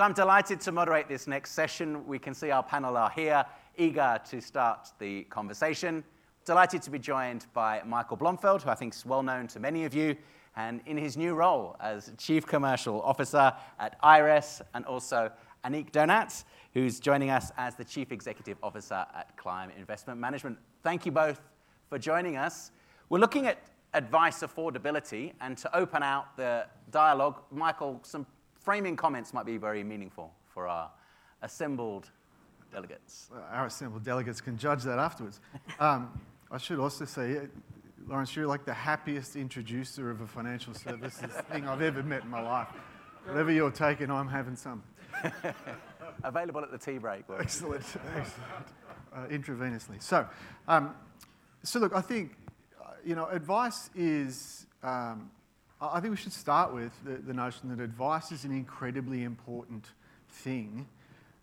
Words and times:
So 0.00 0.04
I'm 0.04 0.14
delighted 0.14 0.62
to 0.62 0.72
moderate 0.72 1.08
this 1.08 1.26
next 1.26 1.50
session. 1.50 2.06
We 2.06 2.18
can 2.18 2.32
see 2.32 2.50
our 2.50 2.62
panel 2.62 2.96
are 2.96 3.10
here, 3.10 3.44
eager 3.76 4.18
to 4.30 4.40
start 4.40 4.88
the 4.98 5.24
conversation. 5.24 6.02
Delighted 6.46 6.80
to 6.84 6.90
be 6.90 6.98
joined 6.98 7.44
by 7.52 7.82
Michael 7.84 8.16
Blomfield, 8.16 8.62
who 8.62 8.70
I 8.70 8.74
think 8.74 8.94
is 8.94 9.04
well 9.04 9.22
known 9.22 9.46
to 9.48 9.60
many 9.60 9.84
of 9.84 9.92
you, 9.92 10.16
and 10.56 10.80
in 10.86 10.96
his 10.96 11.18
new 11.18 11.34
role 11.34 11.76
as 11.80 12.12
Chief 12.16 12.46
Commercial 12.46 13.02
Officer 13.02 13.52
at 13.78 14.00
Iress, 14.02 14.62
and 14.72 14.86
also 14.86 15.30
Annick 15.66 15.90
Donat, 15.92 16.44
who's 16.72 16.98
joining 16.98 17.28
us 17.28 17.52
as 17.58 17.74
the 17.74 17.84
Chief 17.84 18.10
Executive 18.10 18.56
Officer 18.62 19.04
at 19.14 19.36
Clime 19.36 19.70
Investment 19.78 20.18
Management. 20.18 20.56
Thank 20.82 21.04
you 21.04 21.12
both 21.12 21.42
for 21.90 21.98
joining 21.98 22.38
us. 22.38 22.70
We're 23.10 23.18
looking 23.18 23.46
at 23.46 23.58
advice 23.92 24.40
affordability, 24.40 25.34
and 25.42 25.58
to 25.58 25.76
open 25.76 26.02
out 26.02 26.38
the 26.38 26.64
dialogue, 26.90 27.42
Michael, 27.50 28.00
some 28.02 28.24
framing 28.60 28.96
comments 28.96 29.32
might 29.34 29.46
be 29.46 29.56
very 29.56 29.82
meaningful 29.82 30.32
for 30.46 30.68
our 30.68 30.90
assembled 31.42 32.10
delegates. 32.72 33.30
Our 33.50 33.66
assembled 33.66 34.04
delegates 34.04 34.40
can 34.40 34.56
judge 34.56 34.82
that 34.84 34.98
afterwards. 34.98 35.40
Um, 35.78 36.20
I 36.50 36.58
should 36.58 36.78
also 36.78 37.04
say, 37.04 37.48
Laurence, 38.06 38.34
you're 38.34 38.46
like 38.46 38.64
the 38.64 38.74
happiest 38.74 39.36
introducer 39.36 40.10
of 40.10 40.20
a 40.20 40.26
financial 40.26 40.74
services 40.74 41.30
thing 41.52 41.66
I've 41.66 41.82
ever 41.82 42.02
met 42.02 42.24
in 42.24 42.30
my 42.30 42.42
life. 42.42 42.68
Whatever 43.24 43.52
you're 43.52 43.70
taking, 43.70 44.10
I'm 44.10 44.28
having 44.28 44.56
some. 44.56 44.82
Available 46.24 46.62
at 46.62 46.70
the 46.70 46.78
tea 46.78 46.98
break. 46.98 47.24
Excellent, 47.38 47.84
excellent. 48.16 48.66
Uh, 49.12 49.26
intravenously. 49.26 50.02
So, 50.02 50.26
um, 50.68 50.94
so 51.62 51.78
look, 51.78 51.94
I 51.94 52.00
think, 52.00 52.36
uh, 52.80 52.92
you 53.04 53.14
know, 53.14 53.26
advice 53.26 53.90
is, 53.94 54.66
um, 54.82 55.30
I 55.80 56.00
think 56.00 56.10
we 56.10 56.16
should 56.18 56.34
start 56.34 56.74
with 56.74 56.92
the, 57.04 57.16
the, 57.16 57.32
notion 57.32 57.70
that 57.70 57.82
advice 57.82 58.32
is 58.32 58.44
an 58.44 58.52
incredibly 58.52 59.22
important 59.22 59.86
thing, 60.28 60.86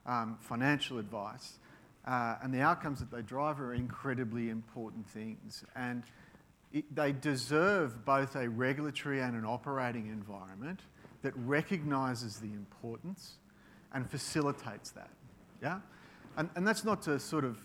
um, 0.06 0.38
financial 0.40 1.00
advice, 1.00 1.58
uh, 2.06 2.36
and 2.44 2.54
the 2.54 2.62
outcomes 2.62 3.00
that 3.00 3.10
they 3.10 3.24
drive 3.24 3.60
are 3.60 3.74
incredibly 3.74 4.50
important 4.50 5.10
things. 5.10 5.64
And 5.76 6.04
it, 6.72 6.94
they 6.94 7.14
deserve 7.14 8.06
both 8.06 8.36
a 8.36 8.48
regulatory 8.48 9.22
and 9.22 9.36
an 9.36 9.44
operating 9.44 10.06
environment 10.08 10.82
that 11.24 11.34
recognises 11.36 12.38
the 12.38 12.54
importance 12.54 13.38
and 13.92 14.08
facilitates 14.08 14.92
that. 14.92 15.10
Yeah? 15.64 15.80
And, 16.38 16.50
and 16.56 16.68
that's 16.68 16.84
not 16.84 17.02
to 17.04 17.20
sort 17.20 17.44
of 17.44 17.58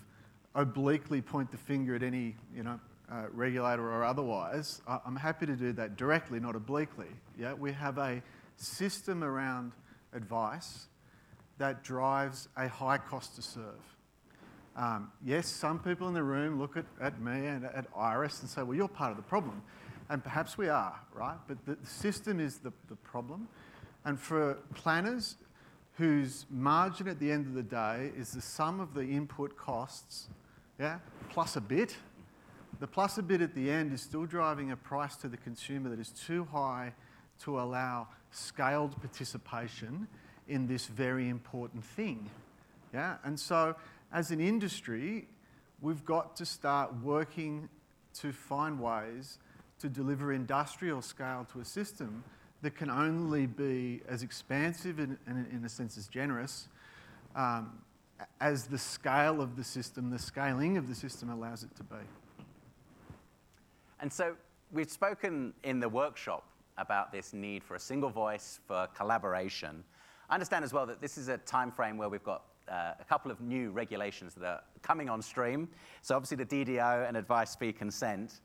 obliquely 0.54 1.20
point 1.20 1.50
the 1.50 1.58
finger 1.58 1.94
at 1.94 2.02
any, 2.02 2.34
you 2.56 2.62
know, 2.62 2.80
uh, 3.12 3.26
regulator 3.32 3.92
or 3.92 4.04
otherwise. 4.04 4.80
I, 4.88 4.98
I'm 5.04 5.16
happy 5.16 5.46
to 5.46 5.54
do 5.56 5.72
that 5.72 5.96
directly, 5.96 6.40
not 6.40 6.56
obliquely. 6.56 7.08
Yeah? 7.38 7.52
We 7.52 7.72
have 7.72 7.98
a 7.98 8.22
system 8.56 9.22
around 9.22 9.72
advice 10.14 10.86
that 11.58 11.84
drives 11.84 12.48
a 12.56 12.68
high 12.68 12.98
cost 12.98 13.36
to 13.36 13.42
serve. 13.42 13.64
Um, 14.74 15.12
yes, 15.24 15.46
some 15.48 15.78
people 15.78 16.08
in 16.08 16.14
the 16.14 16.22
room 16.22 16.58
look 16.58 16.76
at, 16.76 16.86
at 17.00 17.20
me 17.20 17.46
and 17.46 17.66
at 17.66 17.92
Iress 17.94 18.40
and 18.40 18.48
say, 18.48 18.62
well, 18.62 18.74
you're 18.74 18.88
part 18.88 19.10
of 19.10 19.18
the 19.18 19.22
problem. 19.22 19.62
And 20.08 20.22
perhaps 20.22 20.56
we 20.56 20.68
are, 20.68 20.98
right? 21.14 21.36
But 21.46 21.58
the 21.66 21.76
system 21.86 22.40
is 22.40 22.58
the, 22.58 22.72
the 22.88 22.96
problem. 22.96 23.48
And 24.04 24.18
for 24.18 24.54
planners 24.74 25.36
whose 25.98 26.46
margin 26.50 27.06
at 27.08 27.20
the 27.20 27.30
end 27.30 27.46
of 27.46 27.54
the 27.54 27.62
day 27.62 28.12
is 28.16 28.32
the 28.32 28.40
sum 28.40 28.80
of 28.80 28.94
the 28.94 29.02
input 29.02 29.56
costs, 29.56 30.28
yeah, 30.80 30.98
plus 31.28 31.56
a 31.56 31.60
bit, 31.60 31.94
the 32.82 32.88
plus 32.88 33.16
a 33.16 33.22
bit 33.22 33.40
at 33.40 33.54
the 33.54 33.70
end 33.70 33.92
is 33.92 34.00
still 34.00 34.26
driving 34.26 34.72
a 34.72 34.76
price 34.76 35.14
to 35.14 35.28
the 35.28 35.36
consumer 35.36 35.88
that 35.88 36.00
is 36.00 36.08
too 36.08 36.48
high 36.50 36.92
to 37.40 37.60
allow 37.60 38.08
scaled 38.32 39.00
participation 39.00 40.08
in 40.48 40.66
this 40.66 40.86
very 40.86 41.28
important 41.28 41.84
thing. 41.84 42.28
Yeah? 42.92 43.18
And 43.22 43.38
so 43.38 43.76
as 44.12 44.32
an 44.32 44.40
industry, 44.40 45.28
we've 45.80 46.04
got 46.04 46.34
to 46.38 46.44
start 46.44 46.92
working 47.04 47.68
to 48.14 48.32
find 48.32 48.80
ways 48.80 49.38
to 49.78 49.88
deliver 49.88 50.32
industrial 50.32 51.02
scale 51.02 51.46
to 51.52 51.60
a 51.60 51.64
system 51.64 52.24
that 52.62 52.74
can 52.74 52.90
only 52.90 53.46
be 53.46 54.00
as 54.08 54.24
expansive 54.24 54.98
and, 54.98 55.16
in 55.28 55.62
a 55.64 55.68
sense, 55.68 55.96
as 55.96 56.08
generous 56.08 56.66
um, 57.36 57.78
as 58.40 58.66
the 58.66 58.78
scale 58.78 59.40
of 59.40 59.54
the 59.54 59.62
system, 59.62 60.10
the 60.10 60.18
scaling 60.18 60.76
of 60.76 60.88
the 60.88 60.96
system 60.96 61.30
allows 61.30 61.62
it 61.62 61.76
to 61.76 61.84
be. 61.84 61.94
And 64.02 64.12
so 64.12 64.34
we've 64.72 64.90
spoken 64.90 65.54
in 65.62 65.78
the 65.78 65.88
workshop 65.88 66.44
about 66.76 67.12
this 67.12 67.32
need 67.32 67.62
for 67.62 67.76
a 67.76 67.80
single 67.80 68.10
voice, 68.10 68.58
for 68.66 68.88
collaboration. 68.96 69.84
I 70.28 70.34
understand 70.34 70.64
as 70.64 70.72
well 70.72 70.86
that 70.86 71.00
this 71.00 71.16
is 71.16 71.28
a 71.28 71.38
time 71.38 71.70
frame 71.70 71.96
where 71.96 72.08
we've 72.08 72.24
got 72.24 72.42
uh, 72.68 72.94
a 72.98 73.04
couple 73.04 73.30
of 73.30 73.40
new 73.40 73.70
regulations 73.70 74.34
that 74.34 74.44
are 74.44 74.60
coming 74.82 75.08
on 75.08 75.22
stream. 75.22 75.68
So, 76.00 76.16
obviously, 76.16 76.44
the 76.44 76.46
DDO 76.46 77.06
and 77.06 77.16
advice 77.16 77.54
fee 77.54 77.72
consent. 77.72 78.40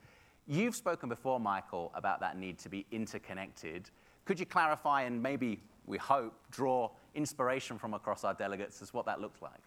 You've 0.47 0.75
spoken 0.75 1.09
before, 1.09 1.40
Michael, 1.40 1.91
about 1.95 2.19
that 2.19 2.38
need 2.38 2.59
to 2.59 2.69
be 2.69 2.85
interconnected. 2.91 3.89
Could 4.25 4.39
you 4.39 4.45
clarify 4.45 5.03
and 5.03 5.22
maybe, 5.22 5.59
we 5.88 5.97
hope, 5.97 6.34
draw 6.51 6.91
inspiration 7.16 7.79
from 7.79 7.95
across 7.95 8.24
our 8.24 8.35
delegates 8.35 8.81
as 8.84 8.94
what 8.94 9.07
that 9.07 9.19
looks 9.22 9.41
like? 9.41 9.62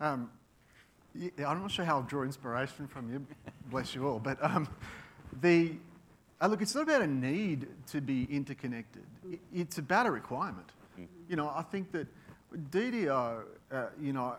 Um, 0.00 0.30
I'm 1.14 1.62
not 1.62 1.70
sure 1.70 1.84
how 1.84 1.96
I'll 1.96 2.02
draw 2.02 2.22
inspiration 2.22 2.88
from 2.88 3.12
you, 3.12 3.24
bless 3.70 3.94
you 3.94 4.06
all, 4.06 4.18
but 4.18 4.42
um, 4.42 4.68
the, 5.40 5.72
uh, 6.40 6.48
look, 6.48 6.60
it's 6.60 6.74
not 6.74 6.82
about 6.82 7.02
a 7.02 7.06
need 7.06 7.68
to 7.88 8.00
be 8.00 8.26
interconnected. 8.30 9.04
It's 9.54 9.78
about 9.78 10.06
a 10.06 10.10
requirement. 10.10 10.66
Mm. 10.98 11.06
You 11.28 11.36
know, 11.36 11.52
I 11.54 11.62
think 11.62 11.92
that 11.92 12.08
DDO, 12.70 13.42
uh, 13.72 13.86
you 14.00 14.12
know, 14.12 14.34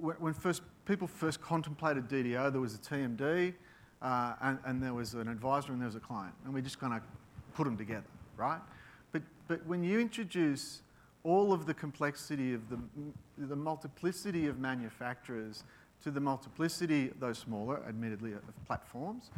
when, 0.00 0.16
when, 0.16 0.32
first 0.32 0.62
people 0.86 1.06
first 1.06 1.42
contemplated 1.42 2.08
DDO, 2.08 2.50
there 2.50 2.60
was 2.60 2.74
a 2.74 2.78
TMD, 2.78 3.54
uh, 4.00 4.34
and, 4.40 4.58
and, 4.64 4.82
there 4.82 4.94
was 4.94 5.12
an 5.12 5.28
advisor, 5.28 5.72
and 5.72 5.80
there 5.80 5.86
was 5.86 5.96
a 5.96 6.00
client, 6.00 6.34
and 6.44 6.54
we 6.54 6.62
just 6.62 6.80
kind 6.80 6.94
of 6.94 7.02
put 7.54 7.64
them 7.64 7.76
together, 7.76 8.06
right? 8.38 8.60
But 9.12 9.22
but 9.46 9.64
when 9.66 9.84
you 9.84 10.00
introduce 10.00 10.80
all 11.22 11.52
of 11.52 11.66
the 11.66 11.74
complexity 11.74 12.54
of 12.54 12.62
the 12.70 12.78
the 13.36 13.56
multiplicity 13.56 14.46
of 14.46 14.58
manufacturers 14.58 15.64
to 16.02 16.10
the 16.10 16.20
multiplicity, 16.20 17.10
though 17.18 17.32
smaller, 17.32 17.82
admittedly, 17.88 18.32
of 18.32 18.42
platforms, 18.66 19.30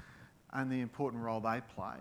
and 0.52 0.70
the 0.70 0.80
important 0.80 1.22
role 1.22 1.40
they 1.40 1.60
play, 1.74 1.96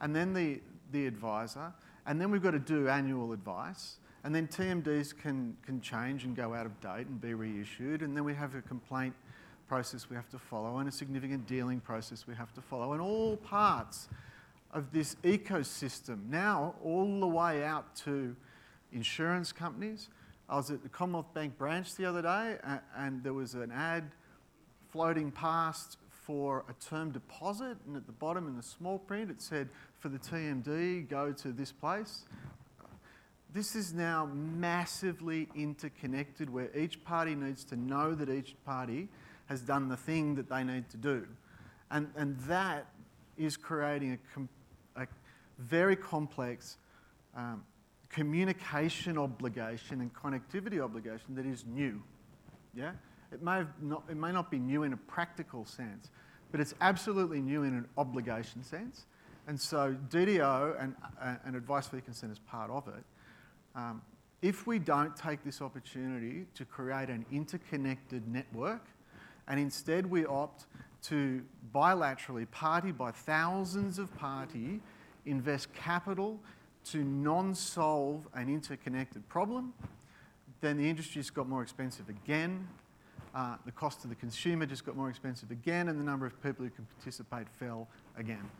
and 0.00 0.14
then 0.14 0.32
the 0.32 0.60
the 0.92 1.06
advisor, 1.06 1.72
and 2.06 2.20
then 2.20 2.30
we've 2.30 2.42
got 2.42 2.50
to 2.50 2.58
do 2.58 2.88
annual 2.88 3.32
advice 3.32 3.98
and 4.24 4.34
then 4.34 4.46
TMDs 4.48 5.16
can, 5.16 5.56
can 5.64 5.80
change 5.80 6.24
and 6.24 6.36
go 6.36 6.54
out 6.54 6.66
of 6.66 6.78
date 6.80 7.06
and 7.06 7.20
be 7.20 7.34
reissued. 7.34 8.02
And 8.02 8.14
then 8.16 8.24
we 8.24 8.34
have 8.34 8.54
a 8.54 8.60
complaint 8.60 9.14
process 9.66 10.10
we 10.10 10.16
have 10.16 10.28
to 10.30 10.38
follow 10.38 10.78
and 10.78 10.88
a 10.88 10.92
significant 10.92 11.46
dealing 11.46 11.80
process 11.80 12.26
we 12.26 12.34
have 12.34 12.52
to 12.54 12.60
follow. 12.60 12.92
And 12.92 13.00
all 13.00 13.36
parts 13.36 14.08
of 14.72 14.92
this 14.92 15.16
ecosystem 15.24 16.28
now, 16.28 16.74
all 16.84 17.20
the 17.20 17.26
way 17.26 17.64
out 17.64 17.96
to 17.96 18.36
insurance 18.92 19.52
companies. 19.52 20.08
I 20.50 20.56
was 20.56 20.70
at 20.70 20.82
the 20.82 20.88
Commonwealth 20.88 21.32
Bank 21.32 21.56
branch 21.56 21.94
the 21.94 22.04
other 22.04 22.20
day 22.20 22.56
and 22.96 23.22
there 23.22 23.32
was 23.32 23.54
an 23.54 23.70
ad 23.70 24.10
floating 24.90 25.30
past 25.30 25.96
for 26.10 26.64
a 26.68 26.84
term 26.84 27.12
deposit. 27.12 27.78
And 27.86 27.96
at 27.96 28.04
the 28.04 28.12
bottom 28.12 28.46
in 28.48 28.56
the 28.56 28.62
small 28.62 28.98
print, 28.98 29.30
it 29.30 29.40
said, 29.40 29.68
for 30.00 30.08
the 30.08 30.18
TMD, 30.18 31.08
go 31.08 31.32
to 31.32 31.52
this 31.52 31.72
place 31.72 32.24
this 33.52 33.74
is 33.74 33.92
now 33.92 34.26
massively 34.26 35.48
interconnected 35.54 36.50
where 36.50 36.76
each 36.76 37.02
party 37.04 37.34
needs 37.34 37.64
to 37.64 37.76
know 37.76 38.14
that 38.14 38.28
each 38.28 38.54
party 38.64 39.08
has 39.46 39.60
done 39.60 39.88
the 39.88 39.96
thing 39.96 40.36
that 40.36 40.48
they 40.48 40.62
need 40.62 40.88
to 40.90 40.96
do. 40.96 41.26
And, 41.90 42.08
and 42.16 42.38
that 42.40 42.86
is 43.36 43.56
creating 43.56 44.12
a, 44.12 44.34
com- 44.34 44.48
a 44.96 45.06
very 45.58 45.96
complex 45.96 46.76
um, 47.36 47.64
communication 48.10 49.16
obligation 49.16 50.00
and 50.00 50.12
connectivity 50.12 50.82
obligation 50.82 51.34
that 51.34 51.46
is 51.46 51.64
new. 51.66 52.02
Yeah? 52.74 52.92
It 53.32 53.42
may, 53.42 53.62
not, 53.80 54.02
it 54.10 54.16
may 54.16 54.32
not 54.32 54.50
be 54.50 54.58
new 54.58 54.82
in 54.82 54.92
a 54.92 54.96
practical 54.96 55.64
sense, 55.64 56.10
but 56.50 56.60
it's 56.60 56.74
absolutely 56.80 57.40
new 57.40 57.62
in 57.62 57.74
an 57.74 57.86
obligation 57.96 58.64
sense. 58.64 59.06
And 59.46 59.60
so 59.60 59.96
DDO 60.10 60.82
and, 60.82 60.94
uh, 61.20 61.36
and 61.44 61.56
advice 61.56 61.86
fee 61.86 62.00
consent 62.00 62.32
is 62.32 62.38
part 62.40 62.70
of 62.70 62.88
it. 62.88 63.04
Um, 63.74 64.02
if 64.42 64.66
we 64.66 64.78
don't 64.78 65.14
take 65.14 65.44
this 65.44 65.60
opportunity 65.60 66.46
to 66.54 66.64
create 66.64 67.08
an 67.08 67.24
interconnected 67.30 68.26
network 68.26 68.86
and 69.46 69.60
instead 69.60 70.06
we 70.06 70.24
opt 70.26 70.66
to 71.02 71.42
bilaterally, 71.74 72.50
party 72.50 72.90
by 72.90 73.10
thousands 73.10 73.98
of 73.98 74.14
party, 74.16 74.80
invest 75.26 75.72
capital 75.74 76.38
to 76.86 77.04
non-solve 77.04 78.26
an 78.34 78.48
interconnected 78.48 79.28
problem, 79.28 79.72
then 80.60 80.76
the 80.76 80.88
industry 80.88 81.20
just 81.20 81.34
got 81.34 81.48
more 81.48 81.62
expensive 81.62 82.08
again, 82.08 82.66
uh, 83.34 83.56
the 83.64 83.72
cost 83.72 84.02
to 84.02 84.08
the 84.08 84.14
consumer 84.14 84.66
just 84.66 84.84
got 84.84 84.96
more 84.96 85.08
expensive 85.08 85.50
again, 85.50 85.88
and 85.88 86.00
the 86.00 86.04
number 86.04 86.26
of 86.26 86.42
people 86.42 86.64
who 86.64 86.70
can 86.70 86.86
participate 86.98 87.48
fell 87.48 87.88
again. 88.16 88.50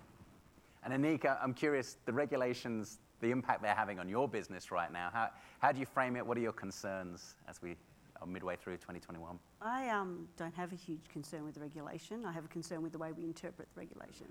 And 0.84 0.94
Annick, 0.94 1.26
I'm 1.42 1.52
curious, 1.52 1.96
the 2.06 2.12
regulations, 2.12 2.98
the 3.20 3.30
impact 3.30 3.62
they're 3.62 3.74
having 3.74 3.98
on 3.98 4.08
your 4.08 4.28
business 4.28 4.70
right 4.70 4.92
now, 4.92 5.10
how, 5.12 5.30
how 5.58 5.72
do 5.72 5.80
you 5.80 5.86
frame 5.86 6.16
it? 6.16 6.24
What 6.24 6.38
are 6.38 6.40
your 6.40 6.52
concerns 6.52 7.34
as 7.48 7.60
we 7.60 7.76
are 8.20 8.26
midway 8.26 8.56
through 8.56 8.76
2021? 8.76 9.38
I 9.60 9.88
um, 9.88 10.28
don't 10.36 10.54
have 10.54 10.72
a 10.72 10.76
huge 10.76 11.08
concern 11.12 11.44
with 11.44 11.54
the 11.54 11.60
regulation. 11.60 12.24
I 12.24 12.32
have 12.32 12.44
a 12.44 12.48
concern 12.48 12.82
with 12.82 12.92
the 12.92 12.98
way 12.98 13.12
we 13.12 13.24
interpret 13.24 13.68
the 13.74 13.80
regulation. 13.80 14.26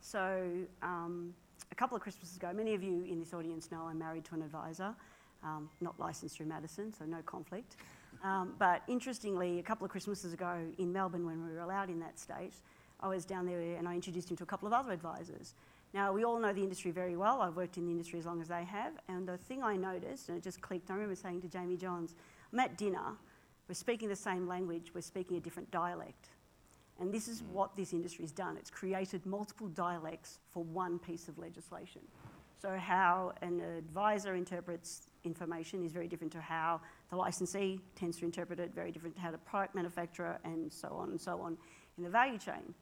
So, 0.00 0.46
um, 0.82 1.34
a 1.70 1.74
couple 1.74 1.96
of 1.96 2.02
Christmases 2.02 2.36
ago, 2.36 2.52
many 2.52 2.74
of 2.74 2.82
you 2.82 3.04
in 3.08 3.18
this 3.18 3.32
audience 3.32 3.70
know 3.70 3.82
I'm 3.86 3.98
married 3.98 4.24
to 4.26 4.34
an 4.34 4.42
advisor, 4.42 4.94
um, 5.42 5.68
not 5.80 5.98
licensed 5.98 6.36
through 6.36 6.46
Madison, 6.46 6.92
so 6.92 7.04
no 7.04 7.22
conflict. 7.24 7.76
Um, 8.22 8.54
but 8.58 8.82
interestingly, 8.88 9.58
a 9.58 9.62
couple 9.62 9.84
of 9.84 9.90
Christmases 9.90 10.32
ago 10.32 10.58
in 10.78 10.92
Melbourne, 10.92 11.24
when 11.24 11.46
we 11.46 11.52
were 11.52 11.60
allowed 11.60 11.88
in 11.88 12.00
that 12.00 12.18
state, 12.18 12.54
I 13.00 13.08
was 13.08 13.24
down 13.24 13.46
there 13.46 13.60
and 13.60 13.88
I 13.88 13.94
introduced 13.94 14.30
him 14.30 14.36
to 14.38 14.42
a 14.42 14.46
couple 14.46 14.66
of 14.66 14.74
other 14.74 14.92
advisors. 14.92 15.54
Now, 15.94 16.12
we 16.12 16.24
all 16.24 16.38
know 16.38 16.52
the 16.52 16.62
industry 16.62 16.90
very 16.90 17.16
well. 17.16 17.40
I've 17.40 17.56
worked 17.56 17.78
in 17.78 17.86
the 17.86 17.90
industry 17.90 18.18
as 18.18 18.26
long 18.26 18.40
as 18.40 18.48
they 18.48 18.64
have. 18.64 18.92
And 19.08 19.26
the 19.26 19.38
thing 19.38 19.62
I 19.62 19.76
noticed, 19.76 20.28
and 20.28 20.36
it 20.36 20.44
just 20.44 20.60
clicked, 20.60 20.90
I 20.90 20.94
remember 20.94 21.14
saying 21.14 21.40
to 21.42 21.48
Jamie 21.48 21.76
Johns, 21.76 22.14
I'm 22.52 22.60
at 22.60 22.76
dinner, 22.76 23.16
we're 23.68 23.74
speaking 23.74 24.08
the 24.08 24.16
same 24.16 24.46
language, 24.46 24.92
we're 24.94 25.00
speaking 25.00 25.36
a 25.36 25.40
different 25.40 25.70
dialect. 25.70 26.28
And 27.00 27.12
this 27.12 27.28
is 27.28 27.42
mm. 27.42 27.48
what 27.48 27.74
this 27.76 27.92
industry 27.92 28.24
has 28.24 28.32
done 28.32 28.56
it's 28.56 28.70
created 28.70 29.24
multiple 29.26 29.68
dialects 29.68 30.38
for 30.52 30.62
one 30.64 30.98
piece 30.98 31.28
of 31.28 31.38
legislation. 31.38 32.02
So, 32.60 32.76
how 32.76 33.32
an 33.40 33.60
advisor 33.60 34.34
interprets 34.34 35.10
information 35.24 35.84
is 35.84 35.92
very 35.92 36.06
different 36.06 36.32
to 36.34 36.40
how 36.40 36.80
the 37.08 37.16
licensee 37.16 37.80
tends 37.96 38.18
to 38.18 38.26
interpret 38.26 38.60
it, 38.60 38.74
very 38.74 38.92
different 38.92 39.14
to 39.16 39.20
how 39.20 39.30
the 39.30 39.38
product 39.38 39.74
manufacturer, 39.74 40.38
and 40.44 40.70
so 40.70 40.88
on 40.88 41.10
and 41.10 41.20
so 41.20 41.40
on 41.40 41.56
in 41.96 42.04
the 42.04 42.10
value 42.10 42.38
chain. 42.38 42.74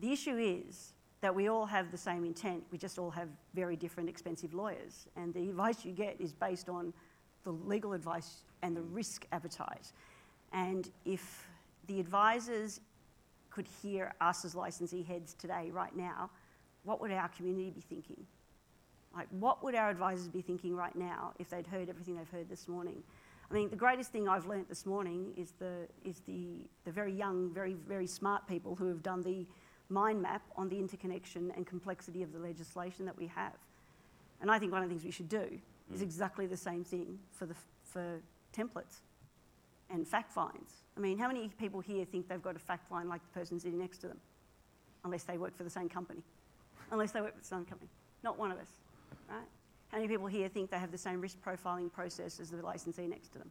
The 0.00 0.12
issue 0.12 0.36
is 0.36 0.92
that 1.22 1.34
we 1.34 1.48
all 1.48 1.64
have 1.64 1.90
the 1.90 1.96
same 1.96 2.24
intent, 2.24 2.64
we 2.70 2.76
just 2.76 2.98
all 2.98 3.10
have 3.10 3.28
very 3.54 3.76
different 3.76 4.08
expensive 4.08 4.52
lawyers. 4.52 5.06
And 5.16 5.32
the 5.32 5.48
advice 5.48 5.84
you 5.84 5.92
get 5.92 6.16
is 6.20 6.32
based 6.32 6.68
on 6.68 6.92
the 7.44 7.52
legal 7.52 7.92
advice 7.92 8.42
and 8.62 8.76
the 8.76 8.80
mm. 8.80 8.94
risk 8.94 9.26
appetite. 9.32 9.92
And 10.52 10.90
if 11.06 11.46
the 11.86 12.00
advisors 12.00 12.80
could 13.50 13.66
hear 13.82 14.12
us 14.20 14.44
as 14.44 14.54
licensee 14.54 15.02
heads 15.02 15.34
today, 15.34 15.70
right 15.72 15.94
now, 15.94 16.30
what 16.84 17.00
would 17.00 17.10
our 17.10 17.28
community 17.28 17.70
be 17.70 17.80
thinking? 17.80 18.26
Like, 19.14 19.28
what 19.30 19.62
would 19.62 19.74
our 19.74 19.90
advisors 19.90 20.28
be 20.28 20.40
thinking 20.40 20.74
right 20.74 20.96
now 20.96 21.32
if 21.38 21.50
they'd 21.50 21.66
heard 21.66 21.88
everything 21.88 22.16
they've 22.16 22.28
heard 22.30 22.48
this 22.48 22.66
morning? 22.66 23.02
I 23.50 23.54
mean, 23.54 23.68
the 23.68 23.76
greatest 23.76 24.10
thing 24.10 24.28
I've 24.28 24.46
learnt 24.46 24.68
this 24.68 24.86
morning 24.86 25.34
is 25.36 25.52
the, 25.58 25.86
is 26.04 26.20
the, 26.20 26.66
the 26.84 26.90
very 26.90 27.12
young, 27.12 27.52
very, 27.52 27.74
very 27.74 28.06
smart 28.06 28.48
people 28.48 28.74
who 28.74 28.88
have 28.88 29.02
done 29.02 29.20
the 29.20 29.46
mind 29.90 30.22
map 30.22 30.42
on 30.56 30.70
the 30.70 30.78
interconnection 30.78 31.52
and 31.54 31.66
complexity 31.66 32.22
of 32.22 32.32
the 32.32 32.38
legislation 32.38 33.04
that 33.04 33.16
we 33.16 33.26
have. 33.26 33.52
And 34.40 34.50
I 34.50 34.58
think 34.58 34.72
one 34.72 34.82
of 34.82 34.88
the 34.88 34.94
things 34.94 35.04
we 35.04 35.10
should 35.10 35.28
do 35.28 35.36
mm. 35.36 35.94
is 35.94 36.00
exactly 36.00 36.46
the 36.46 36.56
same 36.56 36.82
thing 36.82 37.18
for, 37.30 37.44
the, 37.44 37.54
for 37.84 38.22
templates 38.56 39.00
and 39.92 40.06
fact 40.06 40.32
finds. 40.32 40.82
I 40.96 41.00
mean, 41.00 41.18
how 41.18 41.28
many 41.28 41.48
people 41.58 41.80
here 41.80 42.04
think 42.04 42.28
they've 42.28 42.42
got 42.42 42.56
a 42.56 42.58
fact 42.58 42.88
find 42.88 43.08
like 43.08 43.22
the 43.22 43.38
person 43.38 43.60
sitting 43.60 43.78
next 43.78 43.98
to 43.98 44.08
them? 44.08 44.18
Unless 45.04 45.24
they 45.24 45.38
work 45.38 45.56
for 45.56 45.64
the 45.64 45.70
same 45.70 45.88
company. 45.88 46.22
Unless 46.90 47.12
they 47.12 47.20
work 47.20 47.34
for 47.34 47.40
the 47.40 47.46
same 47.46 47.64
company. 47.64 47.90
Not 48.22 48.38
one 48.38 48.50
of 48.50 48.58
us, 48.58 48.68
right? 49.28 49.46
How 49.88 49.98
many 49.98 50.08
people 50.08 50.26
here 50.26 50.48
think 50.48 50.70
they 50.70 50.78
have 50.78 50.90
the 50.90 50.98
same 50.98 51.20
risk 51.20 51.38
profiling 51.44 51.92
process 51.92 52.40
as 52.40 52.50
the 52.50 52.62
licensee 52.62 53.06
next 53.06 53.28
to 53.32 53.38
them? 53.38 53.50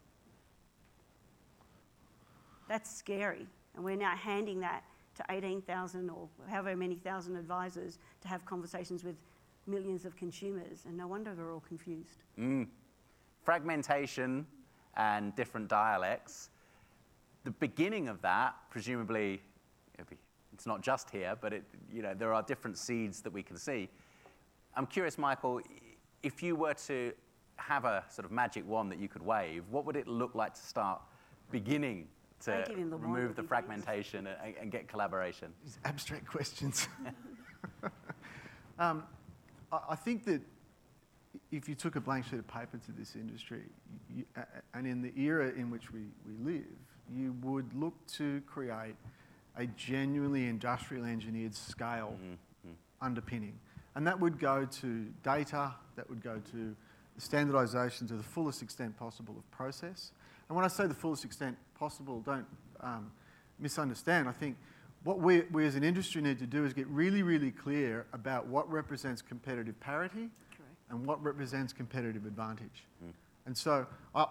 That's 2.68 2.90
scary. 2.94 3.46
And 3.74 3.84
we're 3.84 3.96
now 3.96 4.16
handing 4.16 4.60
that 4.60 4.82
to 5.16 5.24
18,000 5.28 6.10
or 6.10 6.28
however 6.48 6.74
many 6.74 6.96
thousand 6.96 7.36
advisors 7.36 7.98
to 8.22 8.28
have 8.28 8.44
conversations 8.44 9.04
with 9.04 9.16
millions 9.66 10.04
of 10.04 10.16
consumers. 10.16 10.84
And 10.86 10.96
no 10.96 11.06
wonder 11.06 11.34
they're 11.34 11.50
all 11.50 11.62
confused. 11.66 12.22
Mm. 12.38 12.66
Fragmentation 13.44 14.46
and 14.96 15.34
different 15.34 15.68
dialects. 15.68 16.50
The 17.44 17.50
beginning 17.50 18.08
of 18.08 18.22
that, 18.22 18.54
presumably, 18.70 19.42
it's 20.52 20.66
not 20.66 20.80
just 20.80 21.10
here, 21.10 21.36
but 21.40 21.52
it, 21.52 21.64
you 21.92 22.02
know, 22.02 22.14
there 22.14 22.32
are 22.32 22.42
different 22.42 22.78
seeds 22.78 23.20
that 23.22 23.32
we 23.32 23.42
can 23.42 23.56
see. 23.56 23.88
I'm 24.76 24.86
curious, 24.86 25.18
Michael, 25.18 25.60
if 26.22 26.42
you 26.42 26.56
were 26.56 26.74
to 26.74 27.12
have 27.56 27.84
a 27.84 28.04
sort 28.08 28.24
of 28.24 28.32
magic 28.32 28.66
wand 28.66 28.90
that 28.92 28.98
you 28.98 29.08
could 29.08 29.22
wave, 29.22 29.64
what 29.70 29.84
would 29.84 29.96
it 29.96 30.06
look 30.06 30.34
like 30.34 30.54
to 30.54 30.60
start 30.60 31.00
beginning 31.50 32.06
to 32.44 32.64
the 32.66 32.96
remove 32.96 33.36
the 33.36 33.42
fragmentation 33.42 34.26
and, 34.26 34.54
and, 34.60 34.70
get 34.70 34.88
collaboration? 34.88 35.52
These 35.64 35.78
abstract 35.84 36.26
questions. 36.36 36.88
um, 38.78 39.04
I, 39.70 39.78
I 39.90 39.96
think 39.96 40.24
that 40.24 40.42
if 41.50 41.68
you 41.68 41.74
took 41.74 41.96
a 41.96 42.00
blank 42.00 42.26
sheet 42.26 42.38
of 42.38 42.48
paper 42.48 42.78
to 42.86 42.92
this 42.92 43.14
industry, 43.14 43.62
you, 44.14 44.24
and 44.74 44.86
in 44.86 45.02
the 45.02 45.12
era 45.16 45.50
in 45.56 45.70
which 45.70 45.92
we, 45.92 46.00
we 46.26 46.52
live, 46.52 46.64
you 47.10 47.34
would 47.42 47.72
look 47.74 47.94
to 48.06 48.42
create 48.46 48.94
a 49.56 49.66
genuinely 49.66 50.46
industrial 50.48 51.04
engineered 51.04 51.54
scale 51.54 52.16
mm-hmm. 52.16 52.72
underpinning. 53.00 53.58
And 53.94 54.06
that 54.06 54.18
would 54.18 54.38
go 54.38 54.64
to 54.64 55.06
data, 55.22 55.74
that 55.96 56.08
would 56.08 56.22
go 56.22 56.40
to 56.52 56.74
standardisation 57.20 58.08
to 58.08 58.14
the 58.14 58.22
fullest 58.22 58.62
extent 58.62 58.96
possible 58.96 59.34
of 59.36 59.50
process. 59.50 60.12
And 60.48 60.56
when 60.56 60.64
I 60.64 60.68
say 60.68 60.86
the 60.86 60.94
fullest 60.94 61.24
extent 61.24 61.56
possible, 61.78 62.20
don't 62.20 62.46
um, 62.80 63.10
misunderstand. 63.58 64.28
I 64.28 64.32
think 64.32 64.56
what 65.04 65.18
we, 65.18 65.42
we 65.52 65.66
as 65.66 65.74
an 65.74 65.84
industry 65.84 66.22
need 66.22 66.38
to 66.38 66.46
do 66.46 66.64
is 66.64 66.72
get 66.72 66.86
really, 66.86 67.22
really 67.22 67.50
clear 67.50 68.06
about 68.12 68.46
what 68.46 68.70
represents 68.70 69.20
competitive 69.20 69.78
parity 69.80 70.30
and 70.92 71.04
what 71.04 71.22
represents 71.24 71.72
competitive 71.72 72.26
advantage. 72.26 72.84
Mm. 73.04 73.12
And 73.46 73.56
so 73.56 73.86
uh, 74.14 74.26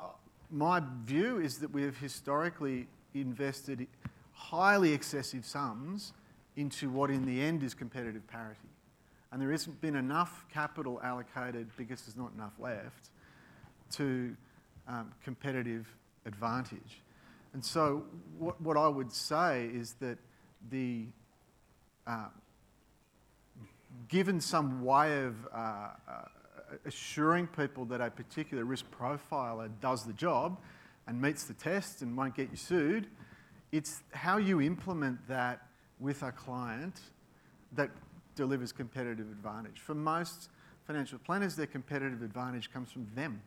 my 0.50 0.82
view 1.04 1.40
is 1.40 1.58
that 1.60 1.74
we 1.74 1.84
have 1.84 1.98
historically 1.98 2.88
invested 3.14 3.88
highly 4.34 4.94
excessive 4.94 5.46
sums 5.46 6.14
into 6.56 6.90
what 6.90 7.10
in 7.10 7.26
the 7.26 7.42
end 7.42 7.64
is 7.64 7.74
competitive 7.74 8.26
parity. 8.28 8.60
And 9.32 9.42
there 9.42 9.52
hasn't 9.52 9.82
been 9.82 9.96
enough 9.96 10.46
capital 10.54 11.02
allocated 11.04 11.70
because 11.78 12.02
there's 12.04 12.18
not 12.18 12.32
enough 12.36 12.54
left 12.60 13.10
to 13.94 14.36
um, 14.88 15.12
competitive 15.24 15.88
advantage. 16.26 17.02
And 17.54 17.64
so 17.64 18.04
what, 18.38 18.62
what 18.62 18.78
I 18.78 18.88
would 18.88 19.12
say 19.12 19.70
is 19.74 19.96
that 20.00 20.18
the 20.70 21.06
uh, 22.06 22.28
given 24.08 24.40
some 24.40 24.84
way 24.84 25.24
of 25.24 25.36
uh, 25.54 25.58
uh, 25.58 25.90
assuring 26.86 27.48
people 27.48 27.86
that 27.86 28.02
a 28.02 28.10
particular 28.10 28.66
risk 28.66 28.86
profiler 28.92 29.70
does 29.82 30.04
the 30.04 30.14
job 30.14 30.58
and 31.08 31.22
meets 31.22 31.44
the 31.44 31.54
test 31.54 32.02
and 32.02 32.16
won't 32.16 32.36
get 32.36 32.50
you 32.52 32.58
sued, 32.58 33.08
it's 33.72 34.02
how 34.12 34.38
you 34.38 34.62
implement 34.62 35.28
that 35.28 35.62
with 36.00 36.24
a 36.24 36.32
client 36.32 37.00
that 37.74 37.90
delivers 38.36 38.72
competitive 38.72 39.28
advantage. 39.32 39.80
For 39.80 39.94
most 39.94 40.50
financial 40.86 41.20
planners, 41.20 41.56
their 41.56 41.68
competitive 41.68 42.22
advantage 42.22 42.72
comes 42.72 42.92
from 42.92 43.08
them. 43.16 43.42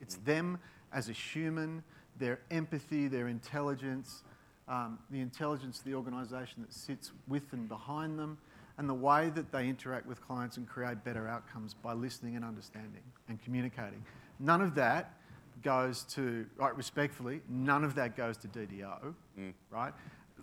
It's 0.00 0.16
them 0.16 0.58
as 0.92 1.08
a 1.08 1.12
human, 1.12 1.82
their 2.18 2.40
empathy, 2.50 3.08
their 3.08 3.28
intelligence, 3.28 4.22
um, 4.68 4.98
the 5.10 5.20
intelligence 5.20 5.78
of 5.78 5.84
the 5.84 5.94
organisation 5.94 6.62
that 6.62 6.72
sits 6.72 7.12
with 7.28 7.52
and 7.52 7.68
behind 7.68 8.18
them, 8.18 8.38
and 8.78 8.88
the 8.88 8.94
way 8.94 9.30
that 9.30 9.52
they 9.52 9.68
interact 9.68 10.06
with 10.06 10.20
clients 10.26 10.56
and 10.56 10.68
create 10.68 11.04
better 11.04 11.28
outcomes 11.28 11.74
by 11.74 11.92
listening 11.92 12.36
and 12.36 12.44
understanding 12.44 13.02
and 13.28 13.40
communicating. 13.42 14.04
None 14.40 14.60
of 14.60 14.74
that 14.74 15.14
goes 15.62 16.02
to, 16.02 16.46
right, 16.56 16.76
respectfully, 16.76 17.40
none 17.48 17.84
of 17.84 17.94
that 17.94 18.16
goes 18.16 18.36
to 18.38 18.48
DDO, 18.48 19.14
mm. 19.38 19.52
right? 19.70 19.92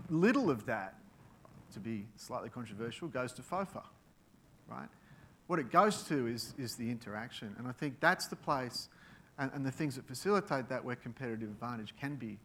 Little 0.09 0.49
of 0.49 0.65
that, 0.65 0.95
to 1.73 1.79
be 1.79 2.05
slightly 2.15 2.49
controversial, 2.49 3.07
goes 3.07 3.33
to 3.33 3.41
FOFA, 3.41 3.83
right? 4.69 4.87
What 5.47 5.59
it 5.59 5.69
goes 5.69 6.03
to 6.03 6.27
is, 6.27 6.53
is 6.57 6.75
the 6.75 6.89
interaction. 6.89 7.53
And 7.57 7.67
I 7.67 7.73
think 7.73 7.99
that's 7.99 8.27
the 8.27 8.37
place 8.37 8.87
and, 9.37 9.51
and 9.53 9.65
the 9.65 9.71
things 9.71 9.95
that 9.95 10.07
facilitate 10.07 10.69
that 10.69 10.83
where 10.83 10.95
competitive 10.95 11.49
advantage 11.49 11.93
can 11.99 12.15
be, 12.15 12.37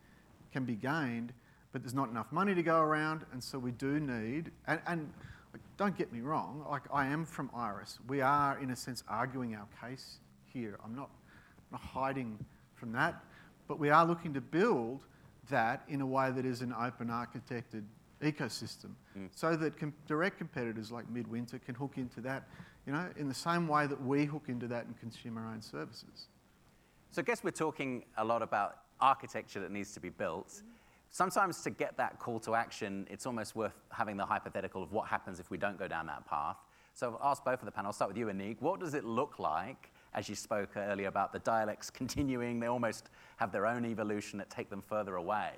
can 0.52 0.64
be 0.64 0.74
gained, 0.74 1.32
but 1.72 1.82
there's 1.82 1.94
not 1.94 2.08
enough 2.10 2.32
money 2.32 2.54
to 2.54 2.62
go 2.62 2.80
around. 2.80 3.24
And 3.32 3.42
so 3.42 3.58
we 3.58 3.70
do 3.70 4.00
need, 4.00 4.50
and, 4.66 4.80
and 4.86 5.12
don't 5.76 5.96
get 5.96 6.12
me 6.12 6.20
wrong, 6.20 6.64
like 6.70 6.82
I 6.92 7.06
am 7.06 7.24
from 7.24 7.50
Iress. 7.50 7.98
We 8.08 8.20
are, 8.20 8.58
in 8.58 8.70
a 8.70 8.76
sense, 8.76 9.04
arguing 9.08 9.54
our 9.54 9.66
case 9.80 10.18
here. 10.46 10.78
I'm 10.84 10.94
not, 10.94 11.10
not 11.70 11.80
hiding 11.80 12.38
from 12.74 12.92
that, 12.92 13.22
but 13.68 13.78
we 13.78 13.90
are 13.90 14.06
looking 14.06 14.32
to 14.34 14.40
build 14.40 15.04
that 15.50 15.82
in 15.88 16.00
a 16.00 16.06
way 16.06 16.30
that 16.30 16.46
is 16.46 16.62
an 16.62 16.72
open 16.72 17.08
architected 17.08 17.84
ecosystem 18.22 18.92
mm. 19.16 19.28
so 19.30 19.54
that 19.54 19.78
com- 19.78 19.92
direct 20.08 20.38
competitors 20.38 20.90
like 20.90 21.08
Midwinter 21.10 21.58
can 21.58 21.74
hook 21.74 21.92
into 21.96 22.20
that, 22.22 22.48
you 22.86 22.92
know, 22.92 23.08
in 23.16 23.28
the 23.28 23.34
same 23.34 23.68
way 23.68 23.86
that 23.86 24.02
we 24.02 24.24
hook 24.24 24.44
into 24.48 24.66
that 24.68 24.86
in 24.86 24.94
consumer-owned 24.94 25.62
services. 25.62 26.28
So 27.10 27.20
I 27.20 27.24
guess 27.24 27.44
we're 27.44 27.50
talking 27.50 28.04
a 28.16 28.24
lot 28.24 28.42
about 28.42 28.78
architecture 29.00 29.60
that 29.60 29.70
needs 29.70 29.92
to 29.92 30.00
be 30.00 30.08
built. 30.08 30.48
Mm-hmm 30.48 30.75
sometimes 31.10 31.62
to 31.62 31.70
get 31.70 31.96
that 31.96 32.18
call 32.18 32.40
to 32.40 32.54
action, 32.54 33.06
it's 33.10 33.26
almost 33.26 33.56
worth 33.56 33.74
having 33.90 34.16
the 34.16 34.26
hypothetical 34.26 34.82
of 34.82 34.92
what 34.92 35.08
happens 35.08 35.40
if 35.40 35.50
we 35.50 35.58
don't 35.58 35.78
go 35.78 35.88
down 35.88 36.06
that 36.06 36.26
path. 36.26 36.56
So 36.94 37.08
I've 37.08 37.26
asked 37.30 37.44
both 37.44 37.60
of 37.60 37.66
the 37.66 37.72
panel. 37.72 37.88
I'll 37.88 37.92
start 37.92 38.10
with 38.10 38.16
you, 38.16 38.26
Annick. 38.26 38.56
What 38.60 38.80
does 38.80 38.94
it 38.94 39.04
look 39.04 39.38
like, 39.38 39.90
as 40.14 40.28
you 40.28 40.34
spoke 40.34 40.76
earlier 40.76 41.08
about 41.08 41.32
the 41.32 41.38
dialects 41.40 41.90
continuing, 41.90 42.58
they 42.58 42.66
almost 42.66 43.10
have 43.36 43.52
their 43.52 43.66
own 43.66 43.84
evolution 43.84 44.38
that 44.38 44.50
take 44.50 44.70
them 44.70 44.82
further 44.82 45.16
away. 45.16 45.52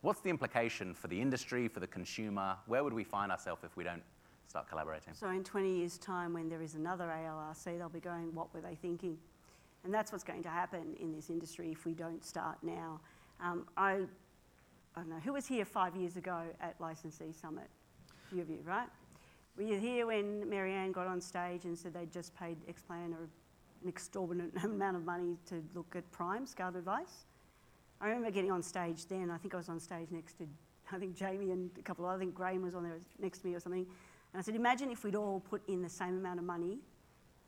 What's 0.00 0.20
the 0.20 0.30
implication 0.30 0.94
for 0.94 1.08
the 1.08 1.20
industry, 1.20 1.66
for 1.66 1.80
the 1.80 1.86
consumer? 1.86 2.56
Where 2.66 2.84
would 2.84 2.92
we 2.92 3.02
find 3.02 3.32
ourselves 3.32 3.64
if 3.64 3.76
we 3.76 3.82
don't 3.82 4.02
start 4.46 4.68
collaborating? 4.68 5.14
So 5.14 5.28
in 5.30 5.42
20 5.42 5.78
years' 5.78 5.98
time, 5.98 6.32
when 6.32 6.48
there 6.48 6.62
is 6.62 6.76
another 6.76 7.06
ALRC, 7.06 7.76
they'll 7.76 7.88
be 7.88 7.98
going, 7.98 8.32
what 8.32 8.54
were 8.54 8.60
they 8.60 8.76
thinking? 8.76 9.18
And 9.84 9.92
that's 9.92 10.12
what's 10.12 10.24
going 10.24 10.44
to 10.44 10.48
happen 10.48 10.94
in 11.00 11.12
this 11.12 11.30
industry 11.30 11.72
if 11.72 11.84
we 11.84 11.94
don't 11.94 12.24
start 12.24 12.58
now. 12.62 13.00
Um, 13.40 13.66
I, 13.76 14.02
I 14.96 15.00
don't 15.00 15.10
know, 15.10 15.20
who 15.24 15.32
was 15.32 15.46
here 15.46 15.64
five 15.64 15.94
years 15.94 16.16
ago 16.16 16.42
at 16.60 16.80
Licensee 16.80 17.32
Summit? 17.32 17.68
A 18.10 18.34
few 18.34 18.42
of 18.42 18.50
you, 18.50 18.58
right? 18.64 18.88
Were 19.56 19.62
you 19.62 19.78
here 19.78 20.06
when 20.06 20.48
Marianne 20.48 20.92
got 20.92 21.06
on 21.06 21.20
stage 21.20 21.64
and 21.64 21.76
said 21.76 21.94
they'd 21.94 22.12
just 22.12 22.34
paid 22.36 22.56
Xplan 22.66 23.06
an 23.06 23.28
exorbitant 23.86 24.52
amount 24.64 24.96
of 24.96 25.04
money 25.04 25.36
to 25.46 25.62
look 25.74 25.94
at 25.96 26.10
Prime, 26.10 26.46
SCART 26.46 26.76
Advice? 26.76 27.26
I 28.00 28.06
remember 28.06 28.30
getting 28.30 28.52
on 28.52 28.62
stage 28.62 29.06
then. 29.06 29.30
I 29.30 29.36
think 29.36 29.54
I 29.54 29.56
was 29.56 29.68
on 29.68 29.80
stage 29.80 30.08
next 30.10 30.38
to, 30.38 30.44
I 30.92 30.98
think 30.98 31.16
Jamie 31.16 31.50
and 31.50 31.70
a 31.78 31.82
couple 31.82 32.06
of, 32.06 32.14
I 32.14 32.18
think 32.18 32.34
Graham 32.34 32.62
was 32.62 32.74
on 32.74 32.84
there 32.84 32.98
next 33.18 33.40
to 33.40 33.46
me 33.46 33.54
or 33.54 33.60
something. 33.60 33.86
And 34.32 34.40
I 34.40 34.42
said, 34.42 34.54
imagine 34.54 34.90
if 34.90 35.04
we'd 35.04 35.16
all 35.16 35.40
put 35.40 35.66
in 35.68 35.82
the 35.82 35.88
same 35.88 36.16
amount 36.16 36.38
of 36.38 36.44
money, 36.44 36.78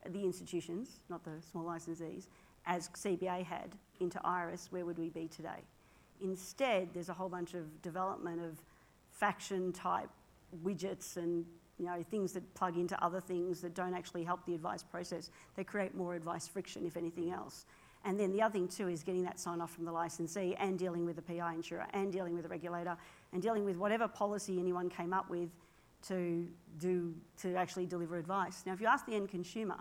the 0.09 0.25
institutions, 0.25 1.01
not 1.09 1.25
the 1.25 1.43
small 1.51 1.65
licensees, 1.65 2.27
as 2.67 2.89
CBA 2.89 3.45
had 3.45 3.77
into 4.01 4.19
Iress, 4.25 4.67
where 4.71 4.85
would 4.85 4.99
we 4.99 5.11
be 5.11 5.29
today? 5.29 5.63
Instead, 6.23 6.89
there's 6.93 7.09
a 7.09 7.15
whole 7.15 7.29
bunch 7.29 7.55
of 7.55 7.83
development 7.83 8.41
of 8.41 8.61
faction 9.11 9.73
type 9.73 10.09
widgets 10.65 11.17
and 11.17 11.45
you 11.79 11.87
know, 11.87 12.03
things 12.11 12.33
that 12.33 12.55
plug 12.55 12.77
into 12.77 13.03
other 13.03 13.21
things 13.21 13.61
that 13.63 13.75
don't 13.75 13.95
actually 13.95 14.23
help 14.23 14.45
the 14.45 14.55
advice 14.55 14.83
process. 14.83 15.31
They 15.57 15.65
create 15.65 15.95
more 15.95 16.15
advice 16.15 16.47
friction, 16.47 16.85
if 16.85 16.97
anything 16.97 17.31
else. 17.33 17.65
And 18.05 18.21
then 18.21 18.33
the 18.33 18.43
other 18.43 18.53
thing 18.53 18.69
too 18.69 18.89
is 18.89 19.03
getting 19.03 19.23
that 19.25 19.41
sign 19.41 19.61
off 19.61 19.73
from 19.73 19.87
the 19.87 19.93
licensee 19.93 20.55
and 20.59 20.79
dealing 20.79 21.07
with 21.07 21.17
the 21.17 21.23
PI 21.23 21.55
insurer 21.55 21.87
and 21.93 22.13
dealing 22.13 22.35
with 22.35 22.43
the 22.43 22.49
regulator 22.49 22.97
and 23.33 23.43
dealing 23.43 23.65
with 23.65 23.77
whatever 23.77 24.09
policy 24.09 24.59
anyone 24.59 24.89
came 24.91 25.13
up 25.13 25.29
with 25.31 25.49
to 26.09 26.47
do 26.79 27.15
to 27.43 27.55
actually 27.55 27.87
deliver 27.87 28.17
advice. 28.17 28.63
Now, 28.67 28.73
if 28.73 28.81
you 28.81 28.87
ask 28.87 29.07
the 29.07 29.15
end 29.15 29.29
consumer 29.29 29.77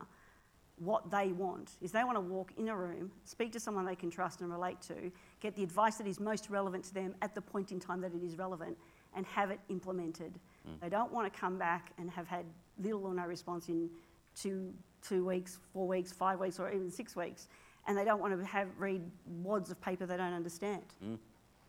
what 0.79 1.09
they 1.11 1.31
want, 1.31 1.71
is 1.81 1.91
they 1.91 2.03
want 2.03 2.15
to 2.15 2.21
walk 2.21 2.53
in 2.57 2.69
a 2.69 2.75
room, 2.75 3.11
speak 3.25 3.51
to 3.53 3.59
someone 3.59 3.85
they 3.85 3.95
can 3.95 4.09
trust 4.09 4.41
and 4.41 4.51
relate 4.51 4.81
to, 4.81 5.11
get 5.39 5.55
the 5.55 5.63
advice 5.63 5.95
that 5.97 6.07
is 6.07 6.19
most 6.19 6.49
relevant 6.49 6.83
to 6.85 6.93
them 6.93 7.13
at 7.21 7.35
the 7.35 7.41
point 7.41 7.71
in 7.71 7.79
time 7.79 8.01
that 8.01 8.13
it 8.13 8.23
is 8.23 8.37
relevant, 8.37 8.77
and 9.15 9.25
have 9.25 9.51
it 9.51 9.59
implemented. 9.69 10.33
Mm. 10.67 10.79
They 10.81 10.89
don't 10.89 11.11
want 11.11 11.31
to 11.31 11.39
come 11.39 11.57
back 11.57 11.91
and 11.97 12.09
have 12.11 12.27
had 12.27 12.45
little 12.81 13.05
or 13.05 13.13
no 13.13 13.25
response 13.25 13.67
in 13.67 13.89
two, 14.35 14.73
two 15.01 15.25
weeks, 15.25 15.59
four 15.73 15.87
weeks, 15.87 16.11
five 16.11 16.39
weeks, 16.39 16.59
or 16.59 16.71
even 16.71 16.91
six 16.91 17.15
weeks 17.15 17.47
and 17.89 17.97
they 17.97 18.05
don't 18.05 18.21
want 18.21 18.37
to 18.39 18.45
have 18.45 18.67
read 18.77 19.01
wads 19.41 19.71
of 19.71 19.81
paper 19.81 20.05
they 20.05 20.15
don't 20.15 20.33
understand. 20.33 20.83
Mm. 21.03 21.17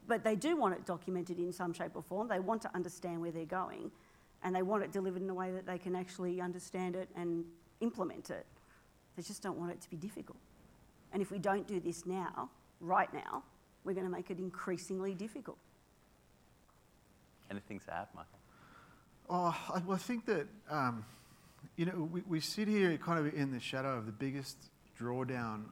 But 0.06 0.22
they 0.22 0.36
do 0.36 0.54
want 0.54 0.74
it 0.74 0.84
documented 0.84 1.38
in 1.38 1.52
some 1.52 1.72
shape 1.72 1.92
or 1.94 2.02
form. 2.02 2.28
They 2.28 2.40
want 2.40 2.60
to 2.62 2.70
understand 2.74 3.20
where 3.22 3.30
they're 3.30 3.46
going, 3.46 3.90
and 4.42 4.54
they 4.54 4.62
want 4.62 4.82
it 4.82 4.92
delivered 4.92 5.22
in 5.22 5.30
a 5.30 5.34
way 5.34 5.50
that 5.50 5.66
they 5.66 5.78
can 5.78 5.96
actually 5.96 6.40
understand 6.40 6.94
it 6.94 7.08
and 7.16 7.44
implement 7.80 8.28
it. 8.28 8.46
They 9.20 9.26
just 9.26 9.42
don't 9.42 9.58
want 9.58 9.70
it 9.70 9.82
to 9.82 9.90
be 9.90 9.98
difficult. 9.98 10.38
And 11.12 11.20
if 11.20 11.30
we 11.30 11.38
don't 11.38 11.66
do 11.66 11.78
this 11.78 12.06
now, 12.06 12.48
right 12.80 13.12
now, 13.12 13.42
we're 13.84 13.92
going 13.92 14.06
to 14.06 14.10
make 14.10 14.30
it 14.30 14.38
increasingly 14.38 15.12
difficult. 15.12 15.58
Anything 17.50 17.80
to 17.80 17.92
add, 17.92 18.06
Michael? 18.14 18.38
Oh, 19.28 19.54
I, 19.74 19.82
well, 19.86 19.96
I 19.96 19.98
think 19.98 20.24
that, 20.24 20.46
um, 20.70 21.04
you 21.76 21.84
know, 21.84 22.08
we, 22.10 22.22
we 22.26 22.40
sit 22.40 22.66
here 22.66 22.96
kind 22.96 23.18
of 23.18 23.34
in 23.34 23.52
the 23.52 23.60
shadow 23.60 23.94
of 23.98 24.06
the 24.06 24.12
biggest 24.12 24.56
drawdown 24.98 25.64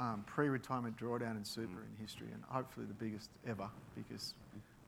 um, 0.00 0.24
pre-retirement 0.26 0.96
drawdown 0.96 1.36
in 1.36 1.44
super 1.44 1.78
in 1.78 2.04
history, 2.04 2.26
and 2.34 2.42
hopefully 2.48 2.86
the 2.86 2.94
biggest 2.94 3.30
ever, 3.46 3.68
because 3.94 4.34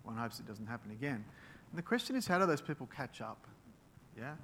one 0.02 0.16
hopes 0.16 0.40
it 0.40 0.48
doesn't 0.48 0.66
happen 0.66 0.90
again. 0.90 1.24
And 1.70 1.78
the 1.78 1.82
question 1.82 2.16
is, 2.16 2.26
how 2.26 2.40
do 2.40 2.46
those 2.46 2.60
people 2.60 2.88
catch 2.92 3.20
up? 3.20 3.46
Yeah. 4.18 4.34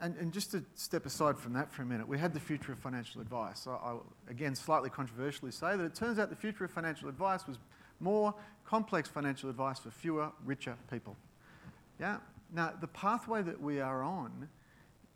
And, 0.00 0.16
and, 0.16 0.32
just 0.32 0.50
to 0.52 0.64
step 0.74 1.04
aside 1.04 1.38
from 1.38 1.52
that 1.52 1.70
for 1.70 1.82
a 1.82 1.84
minute, 1.84 2.08
we 2.08 2.18
had 2.18 2.32
the 2.32 2.40
future 2.40 2.72
of 2.72 2.78
financial 2.78 3.20
advice. 3.20 3.66
I, 3.66 3.72
I, 3.72 3.96
again, 4.28 4.54
slightly 4.54 4.88
controversially 4.88 5.50
say 5.50 5.76
that 5.76 5.84
it 5.84 5.94
turns 5.94 6.18
out 6.18 6.30
the 6.30 6.36
future 6.36 6.64
of 6.64 6.70
financial 6.70 7.08
advice 7.08 7.46
was 7.46 7.58
more 8.00 8.34
complex 8.64 9.08
financial 9.08 9.50
advice 9.50 9.78
for 9.78 9.90
fewer, 9.90 10.32
richer 10.44 10.76
people. 10.90 11.16
Yeah. 11.98 12.16
Now, 12.52 12.72
the 12.80 12.86
pathway 12.86 13.42
that 13.42 13.60
we 13.60 13.80
are 13.80 14.02
on 14.02 14.48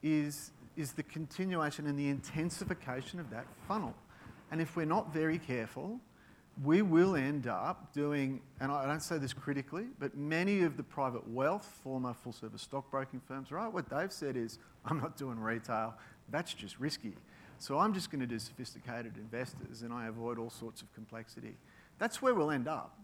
is, 0.02 0.50
is 0.76 0.92
the 0.92 1.02
continuation 1.02 1.86
and 1.86 1.98
the 1.98 2.08
intensification 2.08 3.20
of 3.20 3.30
that 3.30 3.46
funnel. 3.66 3.94
And 4.50 4.60
if 4.60 4.76
we're 4.76 4.84
not 4.84 5.12
very 5.12 5.38
careful, 5.38 5.98
we 6.62 6.82
will 6.82 7.16
end 7.16 7.46
up 7.46 7.92
doing, 7.92 8.40
and 8.61 8.70
I 8.70 8.87
don't 8.87 9.02
say 9.02 9.18
this 9.18 9.32
critically, 9.32 9.87
but 9.99 10.16
many 10.16 10.62
of 10.62 10.76
the 10.76 10.82
private 10.82 11.28
wealth, 11.28 11.64
former 11.82 12.14
full 12.14 12.32
service 12.32 12.62
stockbroking 12.62 13.20
firms, 13.26 13.50
right? 13.50 13.73
What 13.73 13.88
they've 13.88 14.12
said 14.12 14.37
is, 14.37 14.58
I'm 14.84 15.00
not 15.00 15.16
doing 15.16 15.38
retail, 15.40 15.94
that's 16.30 16.54
just 16.54 16.78
risky. 16.78 17.14
So 17.58 17.78
I'm 17.78 17.94
just 17.94 18.11
going 18.11 18.20
to 18.20 18.26
do 18.26 18.38
sophisticated 18.38 19.16
investors 19.16 19.82
and 19.82 19.92
I 19.92 20.06
avoid 20.06 20.38
all 20.38 20.50
sorts 20.50 20.82
of 20.82 20.92
complexity. 20.94 21.56
That's 21.99 22.20
where 22.20 22.34
we'll 22.34 22.50
end 22.50 22.68
up. 22.68 22.99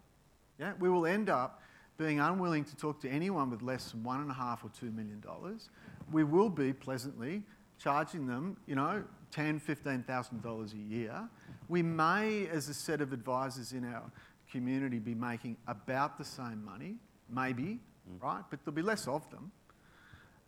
Yeah? 0.58 0.72
We 0.78 0.88
will 0.88 1.06
end 1.06 1.30
up 1.30 1.62
being 1.96 2.20
unwilling 2.20 2.64
to 2.64 2.76
talk 2.76 3.00
to 3.00 3.08
anyone 3.08 3.50
with 3.50 3.62
less 3.62 3.92
than 3.92 4.02
one 4.02 4.20
and 4.20 4.30
a 4.30 4.34
half 4.34 4.64
or 4.64 4.70
two 4.78 4.90
million 4.90 5.20
dollars. 5.20 5.68
We 6.12 6.24
will 6.24 6.48
be 6.48 6.72
pleasantly 6.72 7.42
charging 7.78 8.26
them, 8.26 8.56
you 8.66 8.74
know, 8.74 9.04
$10,000, 9.32 9.60
$15,000 9.62 10.72
a 10.72 10.76
year. 10.76 11.28
We 11.68 11.82
may, 11.82 12.48
as 12.48 12.68
a 12.68 12.74
set 12.74 13.00
of 13.00 13.12
advisors 13.12 13.72
in 13.72 13.84
our 13.84 14.10
community, 14.50 14.98
be 14.98 15.14
making 15.14 15.56
about 15.66 16.18
the 16.18 16.24
same 16.24 16.64
money, 16.64 16.96
maybe, 17.28 17.78
mm. 18.08 18.22
right? 18.22 18.42
But 18.50 18.64
there'll 18.64 18.74
be 18.74 18.82
less 18.82 19.06
of 19.06 19.28
them. 19.30 19.52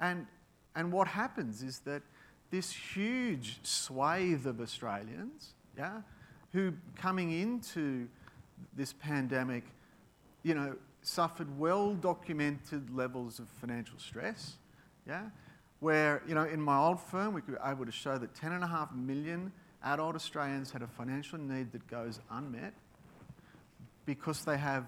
And, 0.00 0.26
and 0.74 0.92
what 0.92 1.06
happens 1.06 1.62
is 1.62 1.80
that 1.80 2.02
this 2.50 2.70
huge 2.70 3.60
swathe 3.62 4.46
of 4.46 4.60
Australians, 4.60 5.54
yeah, 5.76 6.02
who 6.52 6.74
coming 6.96 7.32
into 7.32 8.08
this 8.76 8.92
pandemic, 8.92 9.64
you 10.42 10.54
know, 10.54 10.76
suffered 11.02 11.58
well 11.58 11.94
documented 11.94 12.94
levels 12.94 13.38
of 13.38 13.48
financial 13.48 13.98
stress, 13.98 14.56
yeah, 15.06 15.22
where, 15.82 16.22
you 16.28 16.34
know, 16.36 16.44
in 16.44 16.60
my 16.60 16.78
old 16.78 17.00
firm, 17.00 17.34
we 17.34 17.40
were 17.48 17.60
able 17.66 17.84
to 17.84 17.90
show 17.90 18.16
that 18.16 18.32
10.5 18.34 18.94
million 18.94 19.50
adult 19.82 20.14
Australians 20.14 20.70
had 20.70 20.80
a 20.80 20.86
financial 20.86 21.38
need 21.40 21.72
that 21.72 21.84
goes 21.88 22.20
unmet 22.30 22.72
because 24.06 24.44
they 24.44 24.56
have 24.56 24.84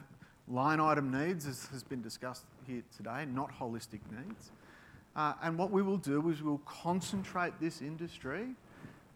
line 0.47 0.79
item 0.79 1.11
needs, 1.11 1.49
as 1.49 1.67
has 1.73 1.83
been 1.83 2.01
discussed 2.01 2.45
here 2.65 2.85
today, 2.97 3.25
not 3.27 3.51
holistic 3.59 3.99
needs. 4.17 4.53
Uh, 5.17 5.33
and 5.43 5.59
what 5.59 5.73
we 5.73 5.83
will 5.83 5.97
do 5.97 6.29
is 6.31 6.45
we'll 6.45 6.59
concentrate 6.59 7.55
this 7.61 7.83
industry, 7.83 8.51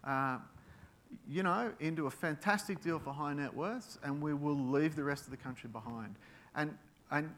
uh, 0.03 0.37
you 1.29 1.43
know, 1.43 1.71
into 1.79 2.07
a 2.07 2.11
fantastic 2.11 2.81
deal 2.81 2.99
for 2.99 3.13
high 3.13 3.33
net 3.33 3.53
worths, 3.53 3.97
and 4.03 4.21
we 4.21 4.33
will 4.33 4.59
leave 4.59 4.97
the 4.97 5.03
rest 5.03 5.23
of 5.23 5.31
the 5.31 5.37
country 5.37 5.69
behind. 5.71 6.15
And, 6.53 6.77
and 7.09 7.33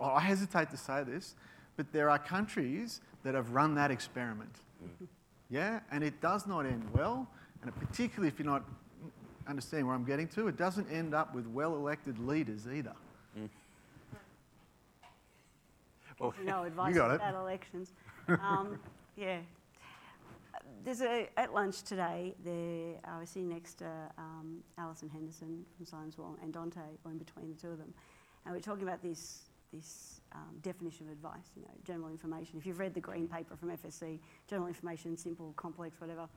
I 0.00 0.18
hesitate 0.18 0.70
to 0.70 0.76
say 0.76 1.04
this, 1.04 1.36
but 1.76 1.92
there 1.92 2.10
are 2.10 2.18
countries 2.18 3.00
that 3.24 3.34
have 3.34 3.50
run 3.50 3.74
that 3.74 3.90
experiment. 3.90 4.54
Mm. 4.82 5.06
Yeah, 5.50 5.80
and 5.90 6.02
it 6.02 6.20
does 6.20 6.46
not 6.46 6.66
end 6.66 6.84
well, 6.94 7.28
and 7.62 7.74
particularly 7.78 8.28
if 8.28 8.38
you're 8.38 8.50
not 8.50 8.64
understanding 9.46 9.86
where 9.86 9.94
I'm 9.94 10.04
getting 10.04 10.28
to, 10.28 10.48
it 10.48 10.56
doesn't 10.56 10.90
end 10.90 11.14
up 11.14 11.34
with 11.34 11.46
well 11.46 11.74
elected 11.74 12.18
leaders 12.18 12.66
either. 12.66 12.94
Mm. 13.38 13.48
Well, 16.18 16.34
no 16.44 16.62
advice 16.64 16.94
about 16.94 17.34
elections. 17.40 17.92
Um, 18.28 18.78
yeah. 19.16 19.38
There's 20.84 21.00
a, 21.00 21.28
at 21.36 21.54
lunch 21.54 21.82
today, 21.82 22.34
there, 22.44 22.94
I 23.04 23.18
was 23.18 23.30
sitting 23.30 23.48
next 23.48 23.74
to 23.78 23.90
um, 24.18 24.58
Alison 24.78 25.08
Henderson 25.08 25.64
from 25.76 25.86
Science 25.86 26.18
Wall 26.18 26.36
and 26.42 26.52
Dante, 26.52 26.80
or 27.04 27.12
in 27.12 27.18
between 27.18 27.48
the 27.48 27.60
two 27.60 27.68
of 27.68 27.78
them, 27.78 27.92
and 28.44 28.52
we 28.52 28.58
are 28.58 28.62
talking 28.62 28.82
about 28.82 29.02
this, 29.02 29.42
this 29.72 30.20
um, 30.32 30.56
definition 30.62 31.06
of 31.06 31.12
advice, 31.12 31.50
you 31.56 31.62
know, 31.62 31.70
general 31.84 32.10
information. 32.10 32.58
If 32.58 32.66
you've 32.66 32.78
read 32.78 32.94
the 32.94 33.00
green 33.00 33.26
paper 33.28 33.56
from 33.56 33.70
FSC, 33.70 34.18
general 34.48 34.68
information, 34.68 35.16
simple, 35.16 35.52
complex, 35.56 36.00
whatever. 36.00 36.28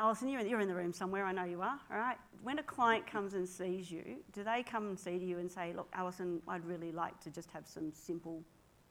Alison, 0.00 0.28
you're 0.28 0.40
in, 0.40 0.48
you're 0.48 0.60
in 0.60 0.68
the 0.68 0.74
room 0.74 0.92
somewhere, 0.92 1.24
I 1.24 1.32
know 1.32 1.44
you 1.44 1.60
are, 1.60 1.78
all 1.90 1.98
right? 1.98 2.16
When 2.42 2.58
a 2.58 2.62
client 2.62 3.06
comes 3.06 3.34
and 3.34 3.48
sees 3.48 3.90
you, 3.90 4.16
do 4.32 4.42
they 4.42 4.62
come 4.62 4.88
and 4.88 4.98
see 4.98 5.16
you 5.16 5.38
and 5.38 5.50
say, 5.50 5.72
look, 5.76 5.88
Alison, 5.92 6.40
I'd 6.48 6.64
really 6.64 6.90
like 6.90 7.20
to 7.20 7.30
just 7.30 7.50
have 7.52 7.66
some 7.66 7.92
simple 7.92 8.42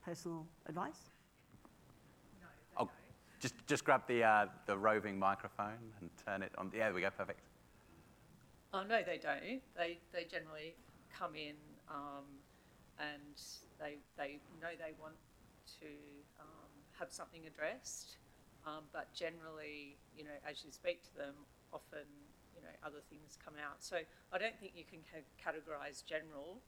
personal 0.06 0.46
advice? 0.68 1.10
No, 2.40 2.48
oh, 2.78 2.90
just, 3.40 3.56
just 3.68 3.84
grab 3.84 4.04
the, 4.08 4.24
uh, 4.24 4.46
the 4.68 4.78
roving 4.78 5.20
microphone 5.20 5.80
and 6.00 6.10
turn 6.26 6.44
it 6.44 6.52
on. 6.58 6.72
Yeah, 6.74 6.86
there 6.86 6.94
we 6.94 7.02
go, 7.02 7.10
perfect. 7.10 7.42
Oh, 8.74 8.84
no, 8.84 9.02
they 9.06 9.18
don't. 9.18 9.42
They, 9.76 9.98
they 10.14 10.24
generally 10.24 10.76
come 11.14 11.36
in 11.36 11.56
um, 11.90 12.24
and 13.02 13.36
they, 13.82 13.98
they 14.18 14.38
know 14.62 14.78
they 14.78 14.94
want 15.02 15.18
to 15.82 15.90
um, 16.38 16.72
have 17.00 17.10
something 17.12 17.42
addressed. 17.50 18.18
Um, 18.62 18.86
but 18.94 19.10
generally, 19.18 19.98
you 20.14 20.24
know, 20.24 20.38
as 20.46 20.62
you 20.64 20.70
speak 20.72 21.02
to 21.10 21.14
them, 21.18 21.34
often, 21.74 22.06
you 22.54 22.62
know, 22.62 22.70
other 22.86 23.02
things 23.10 23.38
come 23.44 23.58
out. 23.58 23.82
So 23.82 23.98
I 24.32 24.38
don't 24.38 24.58
think 24.62 24.74
you 24.78 24.86
can 24.86 25.02
ca- 25.02 25.26
categorise 25.42 26.06
general 26.06 26.62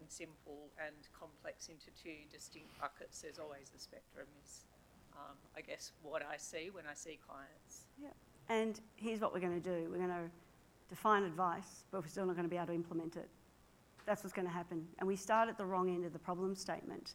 and 0.00 0.08
simple 0.10 0.72
and 0.80 0.96
complex 1.12 1.68
into 1.68 1.92
two 1.92 2.24
distinct 2.32 2.72
buckets. 2.80 3.20
There's 3.20 3.38
always 3.38 3.72
a 3.76 3.78
spectrum, 3.78 4.26
is 4.42 4.64
um, 5.12 5.36
I 5.56 5.60
guess 5.60 5.92
what 6.02 6.22
I 6.24 6.36
see 6.36 6.70
when 6.72 6.84
I 6.88 6.94
see 6.94 7.18
clients. 7.26 7.84
Yeah. 8.00 8.16
And 8.48 8.80
here's 8.96 9.20
what 9.20 9.34
we're 9.34 9.40
going 9.40 9.60
to 9.60 9.68
do 9.68 9.90
we're 9.90 9.98
going 9.98 10.08
to 10.08 10.30
define 10.88 11.24
advice, 11.24 11.84
but 11.90 12.02
we're 12.02 12.08
still 12.08 12.26
not 12.26 12.36
going 12.36 12.48
to 12.48 12.50
be 12.50 12.56
able 12.56 12.68
to 12.68 12.74
implement 12.74 13.16
it. 13.16 13.28
That's 14.06 14.22
what's 14.22 14.32
going 14.32 14.46
to 14.46 14.54
happen. 14.54 14.86
And 14.98 15.08
we 15.08 15.16
start 15.16 15.48
at 15.48 15.58
the 15.58 15.66
wrong 15.66 15.90
end 15.90 16.04
of 16.04 16.12
the 16.12 16.18
problem 16.18 16.54
statement. 16.54 17.14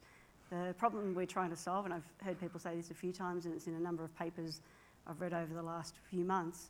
The 0.50 0.76
problem 0.78 1.16
we're 1.16 1.26
trying 1.26 1.50
to 1.52 1.56
solve, 1.56 1.86
and 1.86 1.94
I've 1.94 2.10
heard 2.22 2.40
people 2.40 2.60
say 2.60 2.76
this 2.76 2.92
a 2.92 2.94
few 2.94 3.14
times, 3.14 3.46
and 3.46 3.56
it's 3.56 3.68
in 3.68 3.76
a 3.76 3.80
number 3.80 4.04
of 4.04 4.14
papers 4.18 4.62
I've 5.08 5.22
read 5.22 5.34
over 5.34 5.54
the 5.54 5.64
last 5.64 5.96
few 6.10 6.26
months, 6.26 6.70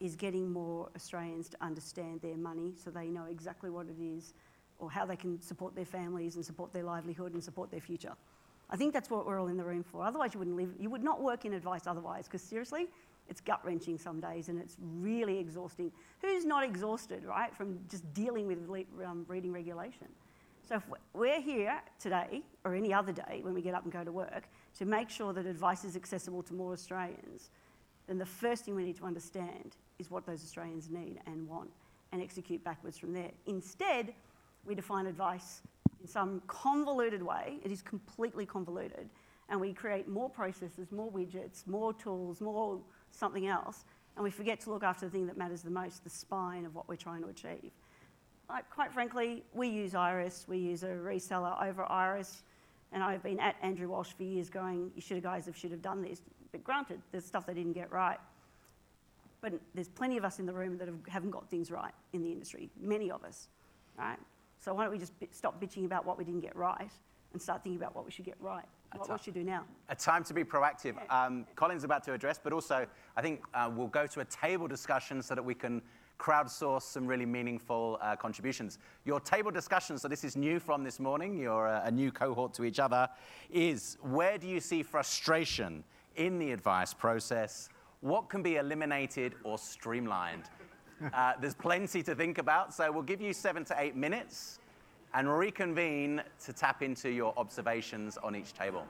is 0.00 0.14
getting 0.14 0.52
more 0.52 0.90
Australians 0.94 1.48
to 1.48 1.56
understand 1.62 2.20
their 2.20 2.36
money 2.36 2.74
so 2.76 2.90
they 2.90 3.06
know 3.06 3.24
exactly 3.30 3.70
what 3.70 3.86
it 3.86 4.02
is 4.02 4.34
or 4.78 4.90
how 4.90 5.06
they 5.06 5.16
can 5.16 5.40
support 5.40 5.74
their 5.74 5.86
families 5.86 6.36
and 6.36 6.44
support 6.44 6.72
their 6.72 6.82
livelihood 6.82 7.32
and 7.32 7.42
support 7.42 7.70
their 7.70 7.80
future. 7.80 8.12
I 8.68 8.76
think 8.76 8.92
that's 8.92 9.10
what 9.10 9.26
we're 9.26 9.40
all 9.40 9.48
in 9.48 9.56
the 9.56 9.64
room 9.64 9.82
for. 9.82 10.02
Otherwise, 10.02 10.34
you 10.34 10.40
wouldn't 10.40 10.56
live, 10.56 10.70
you 10.78 10.90
would 10.90 11.04
not 11.04 11.22
work 11.22 11.44
in 11.44 11.54
advice 11.54 11.86
otherwise, 11.86 12.26
because 12.26 12.42
seriously, 12.42 12.88
it's 13.32 13.40
gut 13.40 13.64
wrenching 13.64 13.96
some 13.96 14.20
days 14.20 14.50
and 14.50 14.60
it's 14.60 14.76
really 14.78 15.38
exhausting. 15.38 15.90
Who's 16.20 16.44
not 16.44 16.62
exhausted, 16.64 17.24
right, 17.24 17.54
from 17.56 17.78
just 17.88 18.04
dealing 18.12 18.46
with 18.46 18.58
um, 19.02 19.24
reading 19.26 19.52
regulation? 19.54 20.08
So 20.68 20.74
if 20.76 20.82
we're 21.14 21.40
here 21.40 21.80
today 21.98 22.42
or 22.64 22.74
any 22.74 22.92
other 22.92 23.10
day 23.10 23.40
when 23.40 23.54
we 23.54 23.62
get 23.62 23.74
up 23.74 23.84
and 23.84 23.92
go 23.92 24.04
to 24.04 24.12
work 24.12 24.44
to 24.78 24.84
make 24.84 25.08
sure 25.08 25.32
that 25.32 25.46
advice 25.46 25.82
is 25.84 25.96
accessible 25.96 26.42
to 26.42 26.52
more 26.52 26.74
Australians, 26.74 27.48
then 28.06 28.18
the 28.18 28.26
first 28.26 28.66
thing 28.66 28.74
we 28.74 28.84
need 28.84 28.98
to 28.98 29.06
understand 29.06 29.76
is 29.98 30.10
what 30.10 30.26
those 30.26 30.42
Australians 30.42 30.90
need 30.90 31.18
and 31.26 31.48
want 31.48 31.70
and 32.12 32.20
execute 32.20 32.62
backwards 32.62 32.98
from 32.98 33.14
there. 33.14 33.30
Instead, 33.46 34.12
we 34.66 34.74
define 34.74 35.06
advice 35.06 35.62
in 36.02 36.06
some 36.06 36.42
convoluted 36.48 37.22
way. 37.22 37.60
It 37.64 37.72
is 37.72 37.80
completely 37.80 38.44
convoluted. 38.44 39.08
And 39.48 39.60
we 39.60 39.72
create 39.72 40.08
more 40.08 40.30
processes, 40.30 40.92
more 40.92 41.10
widgets, 41.10 41.66
more 41.66 41.92
tools, 41.92 42.40
more 42.40 42.80
something 43.12 43.46
else. 43.46 43.84
And 44.16 44.24
we 44.24 44.30
forget 44.30 44.60
to 44.60 44.70
look 44.70 44.82
after 44.82 45.06
the 45.06 45.10
thing 45.10 45.26
that 45.26 45.38
matters 45.38 45.62
the 45.62 45.70
most, 45.70 46.04
the 46.04 46.10
spine 46.10 46.66
of 46.66 46.74
what 46.74 46.88
we're 46.88 46.96
trying 46.96 47.22
to 47.22 47.28
achieve. 47.28 47.70
Like, 48.48 48.68
quite 48.70 48.92
frankly, 48.92 49.44
we 49.54 49.68
use 49.68 49.92
Iress, 49.92 50.46
we 50.46 50.58
use 50.58 50.82
a 50.82 50.88
reseller 50.88 51.62
over 51.66 51.84
Iress, 51.84 52.42
And 52.92 53.02
I've 53.02 53.22
been 53.22 53.40
at 53.40 53.56
Andrew 53.62 53.88
Walsh 53.88 54.12
for 54.12 54.24
years 54.24 54.50
going, 54.50 54.90
you 54.94 55.00
should 55.00 55.16
have 55.16 55.24
guys 55.24 55.46
have 55.46 55.56
should 55.56 55.70
have 55.70 55.80
done 55.80 56.02
this. 56.02 56.20
But 56.50 56.62
granted, 56.62 57.00
there's 57.10 57.24
stuff 57.24 57.46
they 57.46 57.54
didn't 57.54 57.72
get 57.72 57.90
right. 57.90 58.18
But 59.40 59.54
there's 59.74 59.88
plenty 59.88 60.18
of 60.18 60.24
us 60.24 60.38
in 60.38 60.46
the 60.46 60.52
room 60.52 60.76
that 60.78 60.88
have, 60.88 60.98
haven't 61.08 61.30
got 61.30 61.48
things 61.48 61.70
right 61.70 61.92
in 62.12 62.22
the 62.22 62.30
industry, 62.30 62.70
many 62.78 63.10
of 63.10 63.24
us, 63.24 63.48
right? 63.98 64.18
So 64.60 64.74
why 64.74 64.84
don't 64.84 64.92
we 64.92 64.98
just 64.98 65.14
stop 65.32 65.60
bitching 65.60 65.84
about 65.86 66.06
what 66.06 66.18
we 66.18 66.24
didn't 66.24 66.40
get 66.40 66.54
right 66.54 66.90
and 67.32 67.42
start 67.42 67.64
thinking 67.64 67.80
about 67.80 67.96
what 67.96 68.04
we 68.04 68.10
should 68.10 68.24
get 68.24 68.36
right? 68.38 68.64
What, 68.96 69.22
should 69.22 69.34
we 69.34 69.40
do 69.42 69.46
now? 69.46 69.64
A 69.88 69.94
time 69.94 70.24
to 70.24 70.34
be 70.34 70.44
proactive. 70.44 70.94
Um, 71.10 71.46
Colin's 71.56 71.84
about 71.84 72.04
to 72.04 72.12
address, 72.12 72.38
but 72.42 72.52
also 72.52 72.86
I 73.16 73.22
think 73.22 73.42
uh, 73.54 73.70
we'll 73.74 73.88
go 73.88 74.06
to 74.06 74.20
a 74.20 74.24
table 74.24 74.68
discussion 74.68 75.22
so 75.22 75.34
that 75.34 75.42
we 75.42 75.54
can 75.54 75.82
crowdsource 76.18 76.82
some 76.82 77.06
really 77.06 77.26
meaningful 77.26 77.98
uh, 78.00 78.14
contributions. 78.14 78.78
Your 79.04 79.18
table 79.18 79.50
discussion, 79.50 79.98
so 79.98 80.06
this 80.08 80.22
is 80.22 80.36
new 80.36 80.60
from 80.60 80.84
this 80.84 81.00
morning, 81.00 81.36
you're 81.36 81.66
a, 81.66 81.82
a 81.86 81.90
new 81.90 82.12
cohort 82.12 82.54
to 82.54 82.64
each 82.64 82.78
other, 82.78 83.08
is 83.50 83.98
where 84.02 84.38
do 84.38 84.46
you 84.46 84.60
see 84.60 84.82
frustration 84.82 85.82
in 86.16 86.38
the 86.38 86.52
advice 86.52 86.94
process? 86.94 87.68
What 88.00 88.28
can 88.28 88.42
be 88.42 88.56
eliminated 88.56 89.34
or 89.42 89.58
streamlined? 89.58 90.44
Uh, 91.12 91.32
there's 91.40 91.54
plenty 91.54 92.00
to 92.04 92.14
think 92.14 92.38
about, 92.38 92.72
so 92.72 92.92
we'll 92.92 93.02
give 93.02 93.20
you 93.20 93.32
seven 93.32 93.64
to 93.64 93.74
eight 93.76 93.96
minutes 93.96 94.60
and 95.14 95.38
reconvene 95.38 96.22
to 96.44 96.52
tap 96.52 96.82
into 96.82 97.10
your 97.10 97.34
observations 97.36 98.16
on 98.18 98.34
each 98.34 98.52
table. 98.54 98.86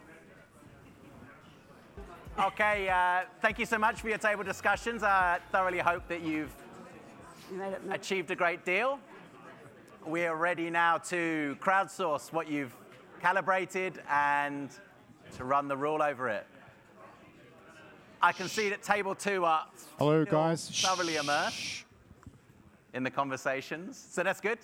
Okay, 2.38 2.88
uh, 2.88 3.22
thank 3.40 3.58
you 3.58 3.66
so 3.66 3.76
much 3.78 4.00
for 4.00 4.08
your 4.08 4.18
table 4.18 4.42
discussions. 4.42 5.02
I 5.02 5.38
thoroughly 5.50 5.80
hope 5.80 6.08
that 6.08 6.22
you've 6.22 6.52
You 7.50 7.58
made 7.58 7.72
it. 7.74 7.80
achieved 7.90 8.30
a 8.30 8.34
great 8.36 8.64
deal. 8.64 8.98
We 10.06 10.24
are 10.26 10.34
ready 10.36 10.70
now 10.70 10.98
to 10.98 11.56
crowdsource 11.60 12.32
what 12.32 12.48
you've 12.48 12.74
calibrated 13.20 14.02
and 14.10 14.70
to 15.36 15.44
run 15.44 15.68
the 15.68 15.76
rule 15.76 16.02
over 16.02 16.28
it. 16.28 16.46
I 18.22 18.32
can 18.32 18.48
see 18.48 18.68
that 18.70 18.82
table 18.82 19.14
two 19.14 19.44
are 19.44 19.66
Hello, 19.98 20.24
guys. 20.24 20.70
thoroughly 20.82 21.16
immersed 21.16 21.84
in 22.94 23.02
the 23.02 23.10
conversations, 23.10 23.96
so 24.10 24.22
that's 24.22 24.40
good. 24.40 24.58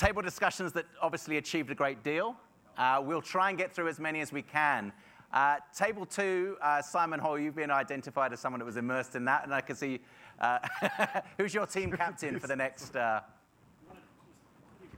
Table 0.00 0.22
discussions 0.22 0.72
that 0.72 0.86
obviously 1.02 1.36
achieved 1.36 1.70
a 1.70 1.74
great 1.74 2.02
deal. 2.02 2.34
Uh, 2.78 3.02
we'll 3.04 3.20
try 3.20 3.50
and 3.50 3.58
get 3.58 3.70
through 3.70 3.86
as 3.86 4.00
many 4.00 4.22
as 4.22 4.32
we 4.32 4.40
can. 4.40 4.94
Uh, 5.30 5.56
table 5.76 6.06
two, 6.06 6.56
uh, 6.62 6.80
Simon 6.80 7.20
Hall, 7.20 7.38
you've 7.38 7.54
been 7.54 7.70
identified 7.70 8.32
as 8.32 8.40
someone 8.40 8.60
that 8.60 8.64
was 8.64 8.78
immersed 8.78 9.14
in 9.14 9.26
that, 9.26 9.44
and 9.44 9.52
I 9.52 9.60
can 9.60 9.76
see 9.76 10.00
uh, 10.40 10.58
who's 11.36 11.52
your 11.52 11.66
team 11.66 11.92
captain 11.92 12.40
for 12.40 12.46
the 12.46 12.56
next. 12.56 12.96
Uh, 12.96 13.20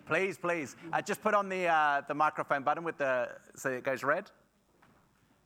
please, 0.07 0.38
please, 0.38 0.77
uh, 0.93 1.03
just 1.03 1.21
put 1.21 1.35
on 1.35 1.49
the 1.49 2.05
the 2.07 2.15
microphone 2.15 2.62
button 2.62 2.85
with 2.85 2.99
the 2.99 3.31
so 3.57 3.71
it 3.71 3.83
goes 3.83 4.05
red, 4.05 4.31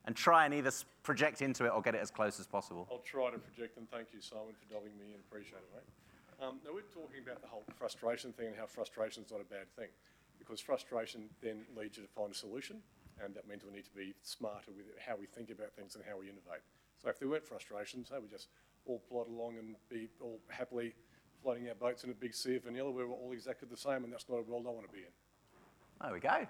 and 0.05 0.15
try 0.15 0.45
and 0.45 0.53
either 0.53 0.71
project 1.01 1.41
into 1.41 1.65
it 1.65 1.69
or 1.69 1.81
get 1.81 1.95
it 1.95 2.01
as 2.01 2.11
close 2.11 2.39
as 2.39 2.45
possible. 2.45 2.87
I'll 2.91 2.99
try 2.99 3.31
to 3.31 3.39
project, 3.39 3.75
and 3.79 3.89
thank 3.89 4.09
you, 4.13 4.21
Simon, 4.21 4.53
for 4.53 4.71
dobbing 4.71 4.95
me 4.99 5.15
in. 5.15 5.19
Appreciate 5.27 5.57
it, 5.57 5.73
mate. 5.73 6.06
Um, 6.39 6.59
now, 6.63 6.69
we're 6.71 6.85
talking 6.93 7.23
about 7.23 7.41
the 7.41 7.47
whole 7.47 7.63
frustration 7.73 8.31
thing 8.31 8.47
and 8.47 8.55
how 8.55 8.67
frustration 8.67 9.23
is 9.23 9.31
not 9.31 9.41
a 9.41 9.49
bad 9.49 9.73
thing, 9.75 9.89
because 10.37 10.61
frustration 10.61 11.29
then 11.41 11.65
leads 11.75 11.97
you 11.97 12.03
to 12.03 12.09
find 12.09 12.31
a 12.31 12.35
solution, 12.35 12.77
and 13.23 13.33
that 13.33 13.47
means 13.47 13.63
we 13.65 13.73
need 13.73 13.85
to 13.85 13.95
be 13.95 14.13
smarter 14.21 14.69
with 14.69 14.85
how 15.03 15.15
we 15.15 15.25
think 15.25 15.49
about 15.49 15.73
things 15.73 15.95
and 15.95 16.03
how 16.07 16.19
we 16.19 16.25
innovate. 16.25 16.61
So 17.01 17.09
if 17.09 17.17
there 17.19 17.27
weren't 17.27 17.45
frustrations, 17.45 18.09
hey, 18.09 18.19
we 18.21 18.27
just 18.27 18.49
all 18.85 19.01
plod 19.09 19.27
along 19.27 19.57
and 19.57 19.75
be 19.89 20.09
all 20.21 20.39
happily 20.47 20.93
floating 21.41 21.67
our 21.69 21.75
boats 21.75 22.03
in 22.03 22.11
a 22.11 22.13
big 22.13 22.35
sea 22.35 22.57
of 22.57 22.65
vanilla, 22.65 22.91
we're 22.91 23.09
all 23.09 23.31
exactly 23.33 23.67
the 23.69 23.77
same, 23.77 24.03
and 24.03 24.13
that's 24.13 24.29
not 24.29 24.37
a 24.37 24.43
world 24.43 24.65
I 24.67 24.69
want 24.69 24.85
to 24.87 24.93
be 24.93 24.99
in. 24.99 25.13
There 26.03 26.13
we 26.13 26.19
go. 26.19 26.47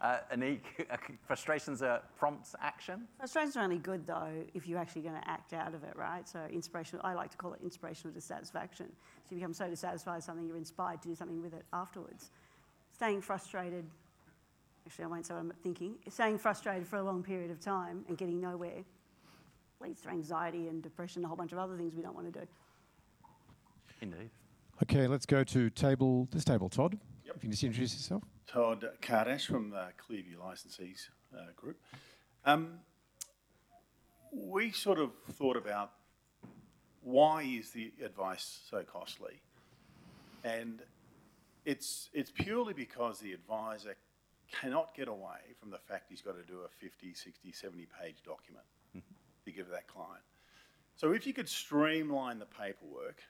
Uh, 0.00 0.18
Annick, 0.32 0.60
frustrations 1.26 1.82
are 1.82 2.02
prompts 2.16 2.54
action. 2.60 3.08
Frustrations 3.18 3.56
are 3.56 3.64
only 3.64 3.78
good 3.78 4.06
though 4.06 4.44
if 4.54 4.66
you're 4.66 4.78
actually 4.78 5.02
going 5.02 5.20
to 5.20 5.28
act 5.28 5.52
out 5.52 5.74
of 5.74 5.82
it, 5.82 5.96
right? 5.96 6.28
So 6.28 6.40
inspirational. 6.52 7.04
I 7.04 7.14
like 7.14 7.30
to 7.32 7.36
call 7.36 7.52
it 7.54 7.60
inspirational 7.62 8.14
dissatisfaction. 8.14 8.86
So 8.88 9.34
you 9.34 9.38
become 9.38 9.52
so 9.52 9.68
dissatisfied 9.68 10.16
with 10.16 10.24
something, 10.24 10.46
you're 10.46 10.56
inspired 10.56 11.02
to 11.02 11.08
do 11.08 11.14
something 11.14 11.42
with 11.42 11.52
it 11.52 11.64
afterwards. 11.72 12.30
Staying 12.92 13.22
frustrated. 13.22 13.84
Actually, 14.86 15.04
I 15.04 15.08
won't 15.08 15.26
say 15.26 15.34
what 15.34 15.40
I'm 15.40 15.52
thinking. 15.62 15.96
Staying 16.08 16.38
frustrated 16.38 16.86
for 16.86 16.96
a 16.96 17.02
long 17.02 17.22
period 17.22 17.50
of 17.50 17.60
time 17.60 18.04
and 18.08 18.16
getting 18.16 18.40
nowhere 18.40 18.84
leads 19.80 20.00
to 20.02 20.08
anxiety 20.08 20.68
and 20.68 20.82
depression, 20.82 21.24
a 21.24 21.28
whole 21.28 21.36
bunch 21.36 21.52
of 21.52 21.58
other 21.58 21.76
things 21.76 21.94
we 21.94 22.02
don't 22.02 22.14
want 22.14 22.32
to 22.32 22.40
do. 22.40 22.46
Indeed. 24.00 24.30
Okay, 24.82 25.06
let's 25.08 25.26
go 25.26 25.42
to 25.44 25.70
table 25.70 26.28
this 26.30 26.44
table, 26.44 26.68
Todd. 26.68 26.98
If 27.36 27.42
you 27.42 27.48
can 27.48 27.50
just 27.50 27.64
introduce 27.64 27.94
yourself. 27.94 28.22
Todd 28.46 28.88
Kardash 29.02 29.46
from 29.46 29.70
the 29.70 29.88
Clearview 29.98 30.36
Licensees 30.42 31.08
uh, 31.36 31.52
Group. 31.54 31.78
Um, 32.44 32.80
we 34.32 34.70
sort 34.70 34.98
of 34.98 35.10
thought 35.32 35.56
about 35.56 35.92
why 37.02 37.42
is 37.42 37.70
the 37.70 37.92
advice 38.04 38.60
so 38.70 38.82
costly? 38.82 39.40
And 40.44 40.80
it's, 41.64 42.08
it's 42.12 42.30
purely 42.30 42.72
because 42.72 43.18
the 43.18 43.32
advisor 43.32 43.94
cannot 44.50 44.94
get 44.94 45.08
away 45.08 45.54
from 45.60 45.70
the 45.70 45.78
fact 45.78 46.06
he's 46.08 46.22
got 46.22 46.36
to 46.36 46.42
do 46.42 46.60
a 46.64 46.68
50, 46.68 47.12
60, 47.12 47.52
70 47.52 47.86
page 48.00 48.16
document 48.24 48.64
to 49.44 49.52
give 49.52 49.68
that 49.68 49.86
client. 49.86 50.22
So 50.96 51.12
if 51.12 51.26
you 51.26 51.32
could 51.32 51.48
streamline 51.48 52.38
the 52.38 52.46
paperwork, 52.46 53.22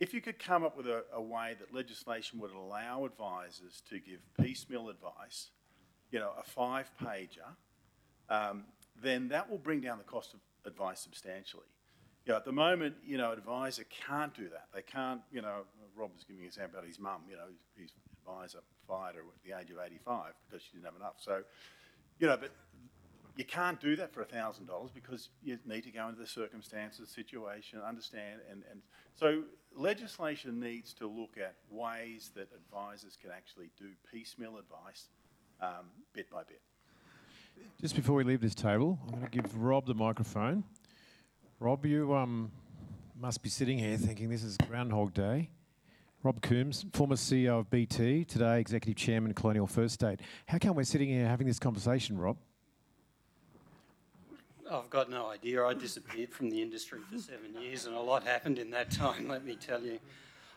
if 0.00 0.12
you 0.12 0.20
could 0.20 0.38
come 0.38 0.64
up 0.64 0.76
with 0.76 0.86
a, 0.86 1.04
a 1.12 1.20
way 1.20 1.54
that 1.58 1.72
legislation 1.72 2.40
would 2.40 2.50
allow 2.50 3.04
advisors 3.04 3.82
to 3.88 3.98
give 3.98 4.20
piecemeal 4.40 4.88
advice, 4.88 5.50
you 6.10 6.18
know, 6.18 6.32
a 6.38 6.42
five 6.42 6.90
pager, 7.00 7.54
um, 8.28 8.64
then 9.00 9.28
that 9.28 9.50
will 9.50 9.58
bring 9.58 9.80
down 9.80 9.98
the 9.98 10.04
cost 10.04 10.34
of 10.34 10.40
advice 10.66 11.00
substantially. 11.00 11.66
You 12.26 12.32
know, 12.32 12.38
at 12.38 12.44
the 12.44 12.52
moment, 12.52 12.94
you 13.04 13.18
know, 13.18 13.32
advisor 13.32 13.84
can't 13.84 14.34
do 14.34 14.48
that. 14.48 14.68
They 14.74 14.82
can't, 14.82 15.20
you 15.30 15.42
know, 15.42 15.62
Rob 15.94 16.12
was 16.14 16.24
giving 16.24 16.42
an 16.42 16.46
example 16.46 16.78
about 16.78 16.88
his 16.88 16.98
mum, 16.98 17.22
you 17.28 17.36
know, 17.36 17.48
his 17.76 17.92
advisor 18.26 18.60
fired 18.88 19.16
her 19.16 19.20
at 19.20 19.42
the 19.44 19.58
age 19.58 19.70
of 19.70 19.78
85 19.84 20.32
because 20.46 20.62
she 20.64 20.72
didn't 20.72 20.86
have 20.86 20.96
enough. 20.96 21.14
So, 21.18 21.42
you 22.18 22.26
know, 22.26 22.36
but 22.36 22.50
you 23.36 23.44
can't 23.44 23.80
do 23.80 23.96
that 23.96 24.12
for 24.12 24.24
$1,000 24.24 24.94
because 24.94 25.28
you 25.42 25.58
need 25.66 25.82
to 25.84 25.90
go 25.90 26.08
into 26.08 26.20
the 26.20 26.26
circumstances, 26.26 27.08
situation, 27.10 27.80
understand. 27.86 28.40
And, 28.50 28.62
and 28.70 28.80
so 29.14 29.42
legislation 29.76 30.60
needs 30.60 30.92
to 30.94 31.06
look 31.06 31.36
at 31.36 31.54
ways 31.70 32.30
that 32.34 32.48
advisors 32.54 33.16
can 33.20 33.30
actually 33.30 33.70
do 33.78 33.86
piecemeal 34.12 34.58
advice 34.58 35.08
um, 35.60 35.86
bit 36.12 36.30
by 36.30 36.42
bit. 36.44 36.60
Just 37.80 37.94
before 37.94 38.16
we 38.16 38.24
leave 38.24 38.40
this 38.40 38.54
table, 38.54 38.98
I'm 39.04 39.20
going 39.20 39.30
to 39.30 39.30
give 39.30 39.56
Rob 39.56 39.86
the 39.86 39.94
microphone. 39.94 40.64
Rob, 41.60 41.86
you 41.86 42.14
um, 42.14 42.50
must 43.18 43.42
be 43.42 43.48
sitting 43.48 43.78
here 43.78 43.96
thinking 43.96 44.28
this 44.28 44.42
is 44.42 44.56
Groundhog 44.56 45.14
Day. 45.14 45.50
Rob 46.22 46.40
Coombs, 46.40 46.86
former 46.94 47.16
CEO 47.16 47.60
of 47.60 47.70
BT, 47.70 48.24
today 48.24 48.58
Executive 48.58 48.96
Chairman, 48.96 49.34
Colonial 49.34 49.66
First 49.66 49.94
State. 49.94 50.20
How 50.46 50.58
come 50.58 50.74
we're 50.74 50.84
sitting 50.84 51.10
here 51.10 51.28
having 51.28 51.46
this 51.46 51.58
conversation, 51.58 52.16
Rob? 52.16 52.38
I've 54.74 54.90
got 54.90 55.08
no 55.08 55.30
idea. 55.30 55.64
I 55.64 55.74
disappeared 55.74 56.32
from 56.32 56.50
the 56.50 56.60
industry 56.60 56.98
for 57.10 57.18
seven 57.18 57.54
years, 57.60 57.86
and 57.86 57.94
a 57.94 58.00
lot 58.00 58.24
happened 58.24 58.58
in 58.58 58.70
that 58.72 58.90
time. 58.90 59.28
Let 59.28 59.44
me 59.44 59.54
tell 59.54 59.80
you. 59.80 60.00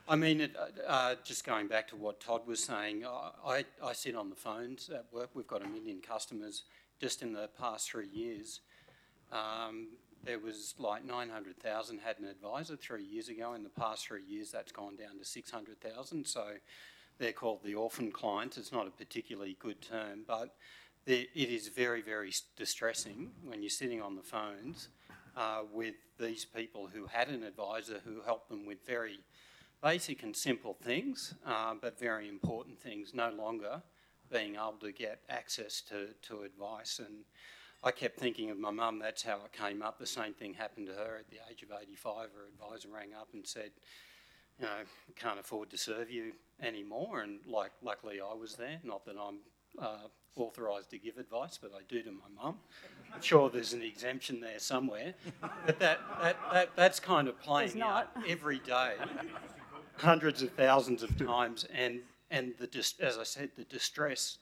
I 0.10 0.16
mean, 0.16 0.42
it, 0.42 0.56
uh, 0.88 1.16
just 1.24 1.46
going 1.46 1.68
back 1.68 1.88
to 1.90 1.96
what 1.96 2.20
Todd 2.20 2.48
was 2.48 2.64
saying, 2.64 3.04
I, 3.06 3.66
I 3.84 3.94
sit 3.94 4.16
on 4.16 4.30
the 4.30 4.36
phones 4.36 4.90
at 4.90 5.06
work. 5.12 5.30
We've 5.34 5.48
got 5.48 5.64
a 5.64 5.68
million 5.68 6.00
customers 6.00 6.64
just 7.00 7.22
in 7.22 7.34
the 7.34 7.50
past 7.60 7.92
three 7.92 8.08
years. 8.08 8.62
Um, 9.32 9.90
there 10.24 10.40
was 10.40 10.74
like 10.80 11.06
900,000 11.06 12.00
had 12.00 12.20
an 12.20 12.26
advisor 12.26 12.76
three 12.76 13.04
years 13.04 13.30
ago. 13.30 13.54
In 13.54 13.64
the 13.64 13.70
past 13.70 14.08
three 14.08 14.24
years, 14.24 14.50
that's 14.50 14.72
gone 14.72 14.96
down 14.96 15.20
to 15.20 15.26
600,000. 15.26 16.26
So 16.26 16.46
they're 17.20 17.34
called 17.34 17.60
the 17.64 17.76
orphan 17.76 18.12
client. 18.12 18.58
It's 18.58 18.72
not 18.72 18.88
a 18.88 18.92
particularly 18.92 19.58
good 19.60 19.82
term, 19.82 20.22
but 20.26 20.56
it 21.08 21.50
is 21.50 21.70
very, 21.70 22.02
very 22.02 22.34
distressing 22.58 23.32
when 23.44 23.62
you're 23.62 23.70
sitting 23.70 24.02
on 24.02 24.16
the 24.16 24.22
phones 24.22 24.90
uh, 25.38 25.62
with 25.72 25.96
these 26.20 26.44
people 26.46 26.88
who 26.88 27.06
had 27.06 27.30
an 27.30 27.44
advisor 27.44 28.02
who 28.04 28.22
helped 28.22 28.50
them 28.50 28.66
with 28.66 28.86
very 28.86 29.20
basic 29.82 30.24
and 30.24 30.36
simple 30.36 30.74
things, 30.74 31.34
uh, 31.46 31.74
but 31.80 32.00
very 32.00 32.28
important 32.28 32.80
things, 32.80 33.14
no 33.14 33.30
longer 33.30 33.82
being 34.32 34.56
able 34.56 34.76
to 34.82 34.92
get 34.92 35.22
access 35.30 35.82
to, 35.82 36.08
to 36.24 36.42
advice. 36.42 37.00
And 37.00 37.20
I 37.84 37.92
kept 37.92 38.20
thinking 38.20 38.50
of 38.50 38.60
my 38.60 38.72
mum, 38.72 39.00
that's 39.00 39.24
how 39.24 39.38
it 39.46 39.54
came 39.54 39.82
up. 39.82 40.00
The 40.00 40.06
same 40.06 40.34
thing 40.34 40.56
happened 40.56 40.88
to 40.88 40.94
her 40.94 41.18
at 41.20 41.30
the 41.30 41.38
age 41.50 41.64
of 41.64 41.70
85. 41.72 42.16
Her 42.16 42.48
advisor 42.52 42.90
rang 42.90 43.14
up 43.14 43.30
and 43.34 43.48
said, 43.48 43.72
you 44.60 44.66
know, 44.66 44.84
can't 45.16 45.40
afford 45.40 45.70
to 45.70 45.78
serve 45.78 46.10
you 46.10 46.34
anymore. 46.62 47.22
And 47.22 47.40
like, 47.48 47.72
luckily 47.82 48.20
I 48.20 48.34
was 48.34 48.56
there. 48.56 48.80
Not 48.84 49.06
that 49.06 49.16
I'm 49.18 49.38
uh, 49.80 50.08
authorised 50.36 50.90
to 50.92 50.98
give 50.98 51.18
advice, 51.18 51.58
but 51.62 51.72
I 51.76 51.82
do 51.88 52.02
to 52.04 52.12
my 52.12 52.44
mum. 52.44 52.56
I'm 53.14 53.22
sure 53.22 53.50
there's 53.50 53.74
an 53.74 53.82
exemption 53.82 54.40
there 54.40 54.60
somewhere. 54.60 55.14
But 55.66 55.80
that, 55.80 56.00
that, 56.22 56.38
that 56.54 56.70
that's 56.76 57.00
kind 57.00 57.28
of 57.28 57.40
playing 57.40 57.82
out 57.82 58.10
every 58.28 58.60
day 58.60 58.96
hundreds 59.98 60.42
of 60.42 60.52
thousands 60.52 61.04
of 61.04 61.18
times, 61.18 61.66
and 61.74 62.02
and 62.30 62.54
the 62.60 62.94
as 63.02 63.18
I 63.18 63.24
said, 63.24 63.52
the 63.56 63.64
distress 63.64 64.38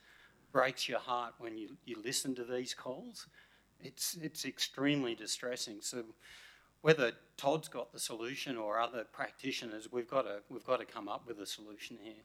breaks 0.51 0.87
your 0.87 0.99
heart 0.99 1.33
when 1.37 1.57
you, 1.57 1.77
you 1.85 1.97
listen 2.03 2.35
to 2.35 2.43
these 2.43 2.73
calls. 2.73 3.27
It's 3.81 4.17
it's 4.21 4.45
extremely 4.45 5.15
distressing. 5.15 5.77
So 5.81 6.03
whether 6.81 7.11
Todd's 7.37 7.67
got 7.67 7.91
the 7.91 7.99
solution 7.99 8.57
or 8.57 8.79
other 8.79 9.05
practitioners, 9.11 9.91
we've 9.91 10.09
got 10.09 10.23
to 10.23 10.39
we've 10.49 10.65
got 10.65 10.79
to 10.79 10.85
come 10.85 11.07
up 11.07 11.27
with 11.27 11.39
a 11.39 11.45
solution 11.45 11.97
here. 12.01 12.23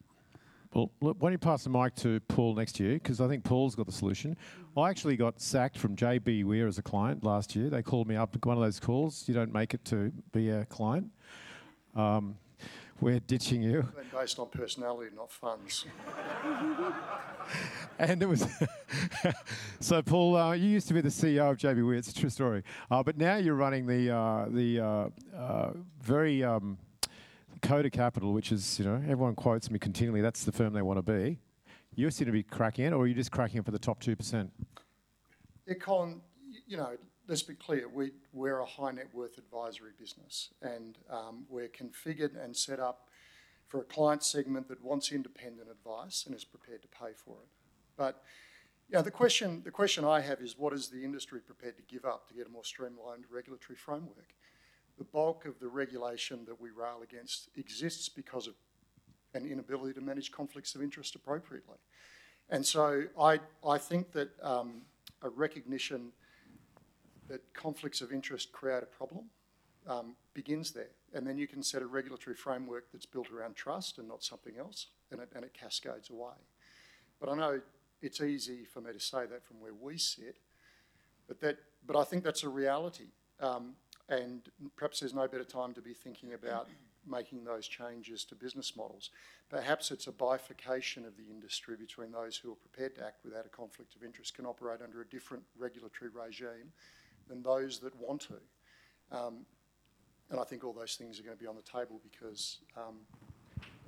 Well, 0.73 0.93
look, 1.01 1.17
why 1.19 1.27
don't 1.27 1.33
you 1.33 1.39
pass 1.39 1.65
the 1.65 1.71
mic 1.71 1.97
to 1.97 2.21
Paul 2.29 2.55
next 2.55 2.77
to 2.77 2.85
you? 2.85 2.95
Because 2.95 3.21
I 3.21 3.27
think 3.27 3.43
Paul's 3.43 3.75
got 3.75 3.87
the 3.87 3.93
solution. 3.93 4.37
I 4.77 4.89
actually 4.89 5.17
got 5.17 5.41
sacked 5.41 5.77
from 5.77 5.97
JBWere 5.97 6.69
as 6.69 6.79
a 6.79 6.83
client 6.83 7.25
last 7.25 7.57
year. 7.57 7.69
They 7.71 7.83
called 7.83 8.07
me 8.07 8.15
up, 8.15 8.45
one 8.47 8.57
of 8.57 8.63
those 8.63 8.79
calls. 8.79 9.25
You 9.27 9.35
don't 9.35 9.53
make 9.53 9.75
it 9.75 9.85
to 9.87 10.13
be 10.33 10.51
a 10.51 10.65
client. 10.67 11.11
Um, 11.97 12.37
we're 13.01 13.19
ditching 13.19 13.63
you. 13.63 13.89
Based 14.13 14.39
on 14.39 14.49
personality, 14.51 15.11
not 15.17 15.33
funds. 15.33 15.87
and 17.99 18.23
it 18.23 18.27
was 18.27 18.47
so 19.81 20.03
Paul. 20.03 20.37
Uh, 20.37 20.53
you 20.53 20.69
used 20.69 20.87
to 20.89 20.95
be 20.95 21.01
the 21.01 21.09
CEO 21.09 21.51
of 21.51 21.57
JBWere, 21.57 21.97
It's 21.97 22.11
a 22.11 22.15
true 22.15 22.29
story. 22.29 22.63
Uh, 22.91 23.03
but 23.03 23.17
now 23.17 23.37
you're 23.37 23.55
running 23.55 23.87
the 23.87 24.15
uh, 24.15 24.47
the 24.51 24.81
uh, 24.81 25.09
uh, 25.35 25.73
very 26.03 26.45
um, 26.45 26.77
Koda 27.63 27.91
Capital, 27.91 28.33
which 28.33 28.53
is 28.53 28.79
you 28.79 28.85
know 28.85 28.97
everyone 28.97 29.35
quotes 29.35 29.71
me 29.71 29.79
continually. 29.79 30.21
That's 30.21 30.45
the 30.45 30.53
firm 30.53 30.73
they 30.73 30.83
want 30.83 30.99
to 30.99 31.03
be. 31.03 31.39
You 31.95 32.11
seem 32.11 32.27
to 32.27 32.33
be 32.33 32.43
cracking 32.43 32.87
it, 32.87 32.93
or 32.93 33.03
are 33.03 33.07
you 33.07 33.15
just 33.15 33.31
cracking 33.31 33.59
it 33.59 33.65
for 33.65 33.73
the 33.73 33.79
top 33.79 34.01
two 34.01 34.17
percent? 34.17 34.51
Yeah, 35.67 35.75
Colin. 35.75 36.21
You 36.67 36.77
know, 36.77 36.97
let's 37.31 37.43
be 37.43 37.55
clear, 37.55 37.89
we, 37.89 38.11
we're 38.33 38.59
a 38.59 38.67
high 38.67 38.91
net 38.91 39.07
worth 39.15 39.39
advisory 39.39 39.93
business 39.99 40.51
and 40.63 40.99
um, 41.09 41.45
we're 41.49 41.69
configured 41.69 42.43
and 42.43 42.57
set 42.57 42.81
up 42.81 43.09
for 43.69 43.81
a 43.81 43.85
client 43.85 44.25
segment 44.25 44.67
that 44.67 44.83
wants 44.83 45.13
independent 45.13 45.69
advice 45.71 46.25
and 46.27 46.35
is 46.35 46.45
prepared 46.45 46.83
to 46.83 46.89
pay 46.89 47.13
for 47.15 47.37
it. 47.43 47.49
But 47.97 48.25
you 48.89 48.97
know, 48.97 49.03
the 49.03 49.13
question, 49.13 49.63
the 49.65 49.71
question 49.71 50.05
I 50.05 50.21
have 50.21 50.41
is 50.41 50.59
what 50.59 50.73
is 50.73 50.89
the 50.89 51.05
industry 51.05 51.39
prepared 51.39 51.77
to 51.77 51.83
give 51.83 52.05
up 52.05 52.27
to 52.29 52.35
get 52.35 52.49
a 52.49 52.51
more 52.51 52.65
streamlined 52.65 53.25
regulatory 53.31 53.77
framework? 53.77 54.35
The 55.01 55.05
bulk 55.05 55.47
of 55.47 55.59
the 55.59 55.67
regulation 55.67 56.45
that 56.45 56.61
we 56.61 56.69
rail 56.69 57.01
against 57.03 57.49
exists 57.57 58.07
because 58.11 58.47
of 58.47 58.53
an 59.33 59.47
inability 59.47 59.95
to 59.95 60.03
manage 60.03 60.31
conflicts 60.31 60.75
of 60.75 60.83
interest 60.83 61.15
appropriately. 61.15 61.79
And 62.51 62.67
so 62.67 63.05
I, 63.19 63.41
I 63.67 63.79
think 63.79 64.13
that 64.13 64.29
um, 64.43 64.83
a 65.23 65.31
recognition 65.31 66.13
that 67.29 67.41
conflicts 67.55 68.03
of 68.03 68.13
interest 68.13 68.53
create 68.53 68.83
a 68.83 68.87
problem 68.87 69.31
um, 69.87 70.17
begins 70.35 70.73
there. 70.73 70.91
And 71.15 71.27
then 71.27 71.39
you 71.39 71.47
can 71.47 71.63
set 71.63 71.81
a 71.81 71.87
regulatory 71.87 72.37
framework 72.37 72.93
that's 72.93 73.07
built 73.07 73.31
around 73.31 73.57
trust 73.57 73.97
and 73.97 74.07
not 74.07 74.23
something 74.23 74.59
else, 74.59 74.89
and 75.11 75.23
it, 75.23 75.31
and 75.35 75.47
it 75.47 75.55
cascades 75.55 76.11
away. 76.11 76.37
But 77.19 77.31
I 77.31 77.37
know 77.37 77.63
it's 78.03 78.21
easy 78.21 78.67
for 78.67 78.83
me 78.83 78.93
to 78.93 79.01
say 79.01 79.25
that 79.25 79.47
from 79.47 79.61
where 79.61 79.73
we 79.73 79.97
sit, 79.97 80.37
but, 81.27 81.41
that, 81.41 81.57
but 81.87 81.97
I 81.97 82.05
think 82.05 82.23
that's 82.23 82.43
a 82.43 82.51
reality. 82.51 83.07
Um, 83.41 83.77
and 84.11 84.43
perhaps 84.77 85.01
there's 85.01 85.15
no 85.15 85.29
better 85.29 85.45
time 85.45 85.73
to 85.73 85.81
be 85.81 85.95
thinking 85.95 86.35
about 86.35 86.69
making 87.07 87.45
those 87.45 87.67
changes 87.67 88.25
to 88.25 88.35
business 88.35 88.77
models. 88.77 89.11
Perhaps 89.49 89.91
it's 89.91 90.09
a 90.09 90.13
bifurcation 90.13 91.07
of 91.07 91.17
the 91.17 91.31
industry 91.31 91.77
between 91.77 92.11
those 92.13 92.37
who 92.37 92.53
are 92.53 92.57
prepared 92.57 92.95
to 92.97 93.07
act 93.07 93.25
without 93.25 93.47
a 93.47 93.49
conflict 93.49 93.95
of 93.95 94.03
interest, 94.03 94.35
can 94.35 94.45
operate 94.45 94.81
under 94.83 95.01
a 95.01 95.07
different 95.07 95.45
regulatory 95.57 96.11
regime, 96.11 96.73
than 97.29 97.43
those 97.43 97.79
that 97.79 97.95
want 97.97 98.21
to. 98.23 99.17
Um, 99.17 99.47
and 100.31 100.41
I 100.41 100.45
think 100.45 100.65
all 100.65 100.73
those 100.73 100.97
things 100.97 101.19
are 101.19 101.23
going 101.23 101.37
to 101.37 101.41
be 101.41 101.49
on 101.49 101.57
the 101.57 101.63
table 101.63 102.01
because 102.03 102.59
um, 102.77 102.97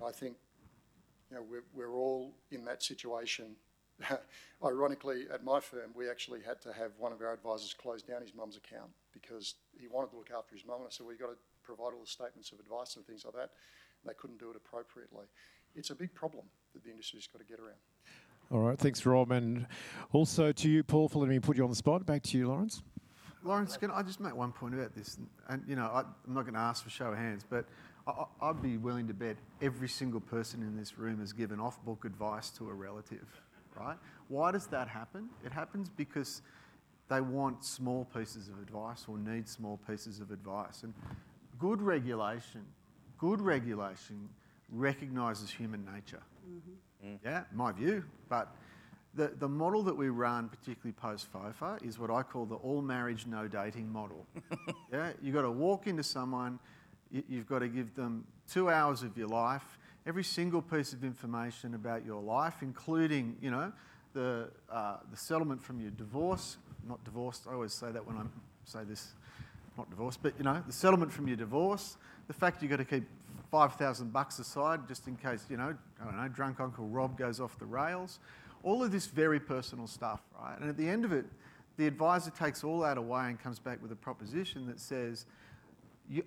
I 0.05 0.13
think 0.13 0.37
you 1.31 1.37
know, 1.37 1.43
we're, 1.43 1.65
we're 1.75 1.95
all 1.97 2.33
in 2.51 2.65
that 2.65 2.83
situation. 2.83 3.57
Ironically, 4.65 5.27
at 5.33 5.45
my 5.45 5.61
firm, 5.61 5.91
we 5.95 6.09
actually 6.09 6.41
had 6.43 6.61
to 6.63 6.73
have 6.73 6.93
one 6.99 7.13
of 7.13 7.21
our 7.21 7.33
advisors 7.33 7.75
close 7.75 8.03
down 8.03 8.23
his 8.23 8.35
mum's 8.35 8.57
account 8.57 8.91
because 9.12 9.55
he 9.79 9.87
wanted 9.88 10.11
to 10.11 10.16
look 10.16 10.31
after 10.37 10.55
his 10.55 10.64
mum. 10.66 10.79
And 10.79 10.87
I 10.87 10.90
said, 10.90 11.05
well, 11.05 11.12
you've 11.12 11.20
got 11.20 11.33
to 11.33 11.38
provide 11.62 11.94
all 11.94 12.01
the 12.01 12.11
statements 12.11 12.53
of 12.53 12.61
advice 12.61 12.96
and 12.96 13.07
things 13.07 13.25
like 13.25 13.35
that. 13.35 13.51
And 14.03 14.11
they 14.11 14.14
couldn't 14.14 14.38
do 14.38 14.51
it 14.51 14.57
appropriately. 14.57 15.27
It's 15.75 15.90
a 15.90 15.94
big 15.94 16.12
problem 16.14 16.44
that 16.75 16.85
the 16.85 16.90
industry's 16.90 17.27
got 17.27 17.38
to 17.38 17.44
get 17.44 17.59
around. 17.59 17.81
All 18.51 18.61
right, 18.61 18.79
thanks, 18.79 19.07
Rob. 19.07 19.31
And 19.33 19.66
also 20.12 20.53
to 20.53 20.68
you, 20.68 20.83
Paul, 20.83 21.09
for 21.09 21.20
letting 21.20 21.37
me 21.37 21.40
put 21.40 21.57
you 21.57 21.64
on 21.64 21.70
the 21.70 21.77
spot. 21.77 22.05
Back 22.05 22.22
to 22.25 22.38
you, 22.38 22.48
Laurence. 22.48 22.83
Laurence, 23.44 23.77
can 23.77 23.90
I 23.90 24.03
just 24.03 24.20
make 24.20 24.37
one 24.37 24.53
point 24.53 24.75
about 24.75 24.94
this? 24.94 25.18
And, 25.48 25.62
you 25.66 25.75
know, 25.75 25.87
I, 25.87 26.01
am 26.01 26.35
not 26.35 26.42
going 26.42 26.55
to 26.55 26.61
ask 26.61 26.85
for 26.85 26.90
show 26.90 27.07
of 27.07 27.16
hands, 27.16 27.44
but 27.48 27.64
I, 28.07 28.25
I'd 28.40 28.62
be 28.62 28.77
willing 28.77 29.09
to 29.09 29.14
bet 29.14 29.37
every 29.61 29.88
single 29.88 30.20
person 30.20 30.62
in 30.62 30.77
this 30.77 30.98
room 30.98 31.18
has 31.20 31.33
given 31.33 31.59
off 31.59 31.83
book 31.85 32.05
advice 32.05 32.51
to 32.51 32.68
a 32.68 32.72
relative, 32.72 33.27
right? 33.75 33.96
Why 34.29 34.53
does 34.53 34.66
that 34.68 34.87
happen? 34.87 35.29
It 35.44 35.53
happens 35.53 35.88
because 35.88 36.42
they 37.09 37.21
want 37.21 37.65
small 37.65 38.07
pieces 38.15 38.49
of 38.49 38.59
advice 38.59 39.05
or 39.09 39.19
need 39.19 39.49
small 39.49 39.79
pieces 39.87 40.21
of 40.21 40.31
advice. 40.31 40.83
And 40.83 40.95
good 41.59 41.83
regulation, 41.83 42.65
good 43.19 43.41
regulation 43.41 44.29
recognises 44.71 45.51
human 45.51 45.85
nature. 45.85 46.23
Mm-hmm. 46.49 47.09
Mm. 47.09 47.19
Yeah, 47.25 47.43
my 47.53 47.73
view, 47.73 48.05
but 48.29 48.55
the, 49.15 49.33
the 49.38 49.49
model 49.49 49.83
that 49.83 49.97
we 49.97 50.09
run, 50.09 50.49
particularly 50.49 50.93
post 50.93 51.29
FOFA, 51.33 51.85
is 51.85 51.99
what 51.99 52.11
I 52.11 52.23
call 52.23 52.47
the 52.47 52.55
all 52.57 52.81
marriage, 52.81 53.27
no 53.27 53.47
dating 53.47 53.93
model. 53.93 54.27
yeah, 54.93 55.12
you've 55.21 55.35
got 55.35 55.43
to 55.43 55.51
walk 55.51 55.87
into 55.87 56.03
someone, 56.03 56.59
you, 57.11 57.23
you've 57.29 57.47
got 57.47 57.59
to 57.59 57.69
give 57.69 57.95
them 57.95 58.25
two 58.51 58.71
hours 58.71 59.03
of 59.03 59.17
your 59.19 59.29
life, 59.29 59.79
every 60.07 60.25
single 60.25 60.62
piece 60.62 60.93
of 60.93 61.05
information 61.05 61.75
about 61.75 62.07
your 62.07 62.23
life, 62.23 62.57
including, 62.62 63.37
you 63.41 63.51
know, 63.51 63.73
the, 64.12 64.48
uh, 64.70 64.96
the 65.11 65.16
settlement 65.16 65.62
from 65.62 65.81
your 65.81 65.90
divorce, 65.90 66.57
not 66.88 67.03
divorced, 67.05 67.46
I 67.48 67.55
always 67.55 67.72
say 67.72 67.90
that 67.92 68.07
when 68.07 68.16
I 68.16 68.22
say 68.64 68.81
this, 68.85 69.12
not 69.77 69.88
divorced, 69.90 70.20
but, 70.22 70.35
you 70.38 70.44
know, 70.44 70.62
the 70.66 70.72
settlement 70.72 71.12
from 71.12 71.29
your 71.29 71.37
divorce, 71.37 71.96
the 72.29 72.35
fact 72.35 72.62
you've 72.62 72.70
got 72.70 72.79
to 72.79 72.85
keep 72.85 73.05
5,000 73.51 74.12
bucks 74.12 74.38
aside 74.38 74.87
just 74.88 75.07
in 75.09 75.16
case, 75.16 75.46
you 75.48 75.57
know, 75.57 75.75
I 76.01 76.05
don't 76.05 76.16
know, 76.16 76.29
drunk 76.29 76.61
Uncle 76.61 76.87
Rob 76.87 77.16
goes 77.18 77.40
off 77.40 77.59
the 77.59 77.66
rails 77.66 78.18
all 78.62 78.83
of 78.83 78.92
this 78.92 79.07
very 79.07 79.40
personal 79.40 79.87
stuff, 79.87 80.20
right? 80.40 80.59
And 80.61 80.68
at 80.68 80.77
the 80.77 80.88
end 80.88 81.05
of 81.05 81.12
it, 81.12 81.27
the 81.77 81.87
advisor 81.87 82.31
takes 82.31 82.62
all 82.62 82.81
that 82.81 82.98
away 82.98 83.27
and 83.27 83.40
comes 83.40 83.59
back 83.59 83.83
with 83.83 83.92
a 83.92 83.96
proposition 83.96 84.66
that 84.66 84.79
says, 84.79 85.27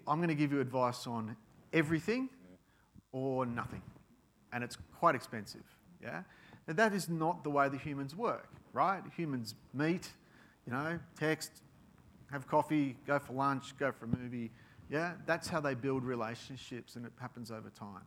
I'm 0.07 0.17
going 0.17 0.29
to 0.29 0.35
give 0.35 0.51
you 0.51 0.59
advice 0.59 1.07
on 1.07 1.35
everything 1.71 2.29
or 3.11 3.45
nothing. 3.45 3.81
And 4.51 4.63
it's 4.63 4.77
quite 4.97 5.15
expensive, 5.15 5.63
yeah? 6.01 6.23
And 6.67 6.77
that 6.77 6.93
is 6.93 7.09
not 7.09 7.43
the 7.43 7.49
way 7.49 7.69
the 7.69 7.77
humans 7.77 8.15
work, 8.15 8.49
right? 8.73 9.01
Humans 9.15 9.55
meet, 9.73 10.09
you 10.65 10.73
know, 10.73 10.99
text, 11.19 11.51
have 12.31 12.47
coffee, 12.47 12.95
go 13.05 13.19
for 13.19 13.33
lunch, 13.33 13.77
go 13.77 13.91
for 13.91 14.05
a 14.05 14.07
movie. 14.07 14.51
Yeah, 14.89 15.13
that's 15.25 15.47
how 15.47 15.59
they 15.59 15.75
build 15.75 16.03
relationships, 16.03 16.95
and 16.95 17.05
it 17.05 17.11
happens 17.19 17.51
over 17.51 17.69
time. 17.69 18.01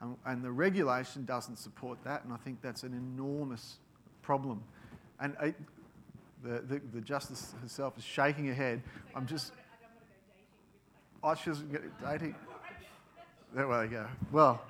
And, 0.00 0.16
and 0.26 0.44
the 0.44 0.50
regulation 0.50 1.24
doesn't 1.24 1.56
support 1.56 1.98
that, 2.04 2.24
and 2.24 2.32
I 2.32 2.36
think 2.36 2.60
that's 2.62 2.82
an 2.82 2.94
enormous 2.94 3.78
problem. 4.22 4.62
And 5.20 5.36
I, 5.40 5.54
the, 6.42 6.60
the, 6.60 6.80
the 6.94 7.00
justice 7.00 7.54
herself 7.62 7.98
is 7.98 8.04
shaking 8.04 8.46
her 8.46 8.54
head. 8.54 8.82
I'm 9.14 9.26
just. 9.26 9.52
Oh, 11.22 11.34
she's 11.34 11.62
dating. 12.02 12.34
There 13.54 13.68
we 13.68 13.88
go. 13.88 14.06
Well, 14.32 14.62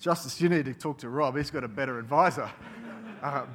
Justice, 0.00 0.40
you 0.40 0.48
need 0.48 0.64
to 0.64 0.74
talk 0.74 0.98
to 0.98 1.08
Rob. 1.08 1.36
He's 1.36 1.50
got 1.50 1.62
a 1.62 1.68
better 1.68 1.98
advisor. 1.98 2.50
Um, 3.22 3.54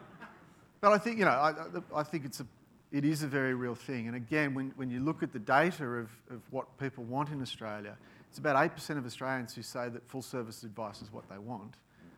but 0.80 0.94
I 0.94 0.98
think, 0.98 1.20
you 1.20 1.26
know, 1.26 1.32
I, 1.32 1.54
I 1.96 2.04
think 2.04 2.26
it's 2.26 2.40
a, 2.40 2.48
it 2.92 3.04
is 3.04 3.24
a 3.24 3.28
very 3.28 3.54
real 3.54 3.76
thing. 3.76 4.08
And 4.08 4.16
again, 4.16 4.54
when, 4.54 4.72
when 4.76 4.90
you 4.90 5.02
look 5.02 5.24
at 5.24 5.34
the 5.34 5.40
data 5.40 5.86
of, 5.86 6.10
of 6.30 6.42
what 6.52 6.78
people 6.78 7.04
want 7.04 7.30
in 7.30 7.42
Australia, 7.42 7.98
it's 8.30 8.40
about 8.40 8.56
8% 8.56 8.98
of 8.98 9.06
Australians 9.06 9.54
who 9.54 9.62
say 9.62 9.90
that 9.90 10.08
full 10.08 10.22
service 10.22 10.64
advice 10.64 11.02
is 11.02 11.12
what 11.12 11.28
they 11.30 11.38
want. 11.38 11.76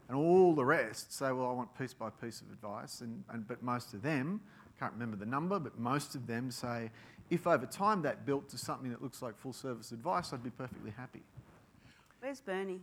And 0.07 0.17
all 0.17 0.53
the 0.53 0.65
rest 0.65 1.13
say, 1.13 1.31
well, 1.31 1.49
I 1.49 1.53
want 1.53 1.75
piece 1.77 1.93
by 1.93 2.09
piece 2.09 2.41
of 2.41 2.51
advice. 2.51 3.01
And, 3.01 3.23
and, 3.29 3.47
but 3.47 3.63
most 3.63 3.93
of 3.93 4.01
them, 4.01 4.41
I 4.75 4.79
can't 4.79 4.93
remember 4.93 5.17
the 5.17 5.25
number, 5.25 5.59
but 5.59 5.79
most 5.79 6.15
of 6.15 6.27
them 6.27 6.51
say, 6.51 6.89
if 7.29 7.45
over 7.45 7.65
time 7.65 8.01
that 8.03 8.25
built 8.25 8.49
to 8.49 8.57
something 8.57 8.89
that 8.89 9.01
looks 9.01 9.21
like 9.21 9.37
full 9.37 9.53
service 9.53 9.91
advice, 9.91 10.33
I'd 10.33 10.43
be 10.43 10.49
perfectly 10.49 10.91
happy. 10.97 11.21
Where's 12.21 12.41
Bernie? 12.41 12.81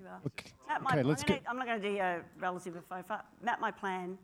You 0.00 0.06
are. 0.08 0.20
Okay, 0.26 0.50
Map 0.68 0.82
my, 0.82 0.90
okay, 0.90 1.00
I'm, 1.00 1.06
let's 1.06 1.22
gonna, 1.24 1.40
get. 1.40 1.50
I'm 1.50 1.56
not 1.56 1.66
going 1.66 1.80
to 1.80 1.88
do 1.90 1.98
a 1.98 2.20
relative 2.38 2.76
of 2.76 2.88
FOFA. 2.88 3.22
Map 3.42 3.60
my 3.60 3.70
plan. 3.70 4.18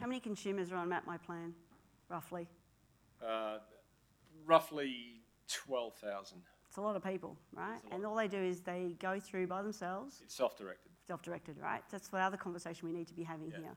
How 0.00 0.06
many 0.06 0.20
consumers 0.20 0.72
are 0.72 0.76
on 0.76 0.88
Map 0.88 1.06
my 1.06 1.16
plan, 1.16 1.54
roughly? 2.08 2.48
Uh, 3.24 3.58
roughly 4.46 5.22
12,000. 5.48 6.38
It's 6.68 6.76
a 6.78 6.80
lot 6.80 6.96
of 6.96 7.04
people, 7.04 7.36
right? 7.54 7.74
It's 7.76 7.84
a 7.84 7.86
lot. 7.88 7.94
And 7.96 8.06
all 8.06 8.16
they 8.16 8.28
do 8.28 8.38
is 8.38 8.60
they 8.60 8.96
go 8.98 9.20
through 9.20 9.46
by 9.46 9.62
themselves, 9.62 10.20
It's 10.24 10.34
self-directed. 10.34 10.90
self-directed, 11.06 11.56
right? 11.58 11.82
That's 11.90 12.08
the 12.08 12.16
other 12.18 12.36
conversation 12.36 12.88
we 12.88 12.94
need 12.94 13.06
to 13.08 13.14
be 13.14 13.22
having 13.22 13.50
Yeah. 13.50 13.58
here. 13.58 13.76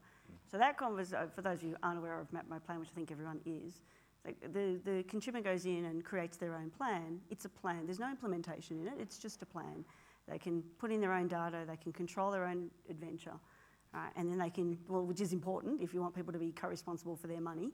So 0.49 0.57
that 0.57 0.77
conversation, 0.77 1.29
for 1.35 1.41
those 1.41 1.57
of 1.59 1.63
you 1.63 1.69
who 1.71 1.75
aren't 1.83 1.97
aware 1.99 2.19
of 2.19 2.31
Map 2.31 2.45
My 2.49 2.57
Plan, 2.59 2.79
which 2.79 2.89
I 2.91 2.95
think 2.95 3.11
everyone 3.11 3.41
is, 3.45 3.81
the, 4.51 4.79
the 4.83 5.03
consumer 5.07 5.41
goes 5.41 5.65
in 5.65 5.85
and 5.85 6.03
creates 6.03 6.37
their 6.37 6.55
own 6.55 6.71
plan. 6.71 7.19
It's 7.29 7.45
a 7.45 7.49
plan. 7.49 7.85
There's 7.85 7.99
no 7.99 8.09
implementation 8.09 8.79
in 8.81 8.87
it. 8.87 8.93
It's 8.99 9.19
just 9.19 9.41
a 9.43 9.45
plan. 9.45 9.85
They 10.27 10.39
can 10.39 10.63
put 10.79 10.91
in 10.91 11.01
their 11.01 11.13
own 11.13 11.27
data. 11.27 11.65
They 11.67 11.77
can 11.77 11.93
control 11.93 12.31
their 12.31 12.45
own 12.45 12.69
adventure, 12.89 13.33
right? 13.93 14.11
And 14.15 14.29
then 14.29 14.39
they 14.39 14.49
can, 14.49 14.77
well, 14.87 15.05
which 15.05 15.21
is 15.21 15.33
important 15.33 15.81
if 15.81 15.93
you 15.93 16.01
want 16.01 16.15
people 16.15 16.33
to 16.33 16.39
be 16.39 16.51
co-responsible 16.51 17.15
for 17.15 17.27
their 17.27 17.41
money. 17.41 17.71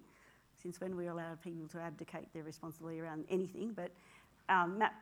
Since 0.61 0.79
when 0.79 0.95
we 0.95 1.07
allow 1.07 1.35
people 1.43 1.67
to 1.69 1.79
abdicate 1.79 2.31
their 2.33 2.43
responsibility 2.43 2.99
around 2.99 3.25
anything? 3.29 3.73
But 3.73 3.91
um, 4.49 4.77
Map, 4.77 4.93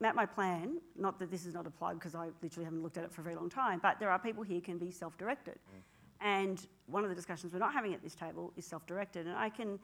Map 0.00 0.14
My 0.14 0.26
Plan, 0.26 0.78
not 0.94 1.18
that 1.20 1.30
this 1.30 1.46
is 1.46 1.54
not 1.54 1.66
a 1.66 1.70
plug 1.70 1.98
because 1.98 2.14
I 2.14 2.28
literally 2.42 2.64
haven't 2.64 2.82
looked 2.82 2.98
at 2.98 3.04
it 3.04 3.12
for 3.12 3.22
a 3.22 3.24
very 3.24 3.36
long 3.36 3.48
time, 3.48 3.78
but 3.82 3.98
there 3.98 4.10
are 4.10 4.18
people 4.18 4.42
here 4.42 4.60
can 4.60 4.76
be 4.76 4.90
self-directed. 4.90 5.58
And 6.20 6.66
one 6.86 7.02
of 7.02 7.08
the 7.08 7.14
discussions 7.14 7.52
we're 7.52 7.58
not 7.60 7.72
having 7.72 7.94
at 7.94 8.02
this 8.02 8.14
table 8.14 8.52
is 8.56 8.66
self-directed. 8.66 9.26
And 9.26 9.36
I 9.36 9.48
can, 9.48 9.78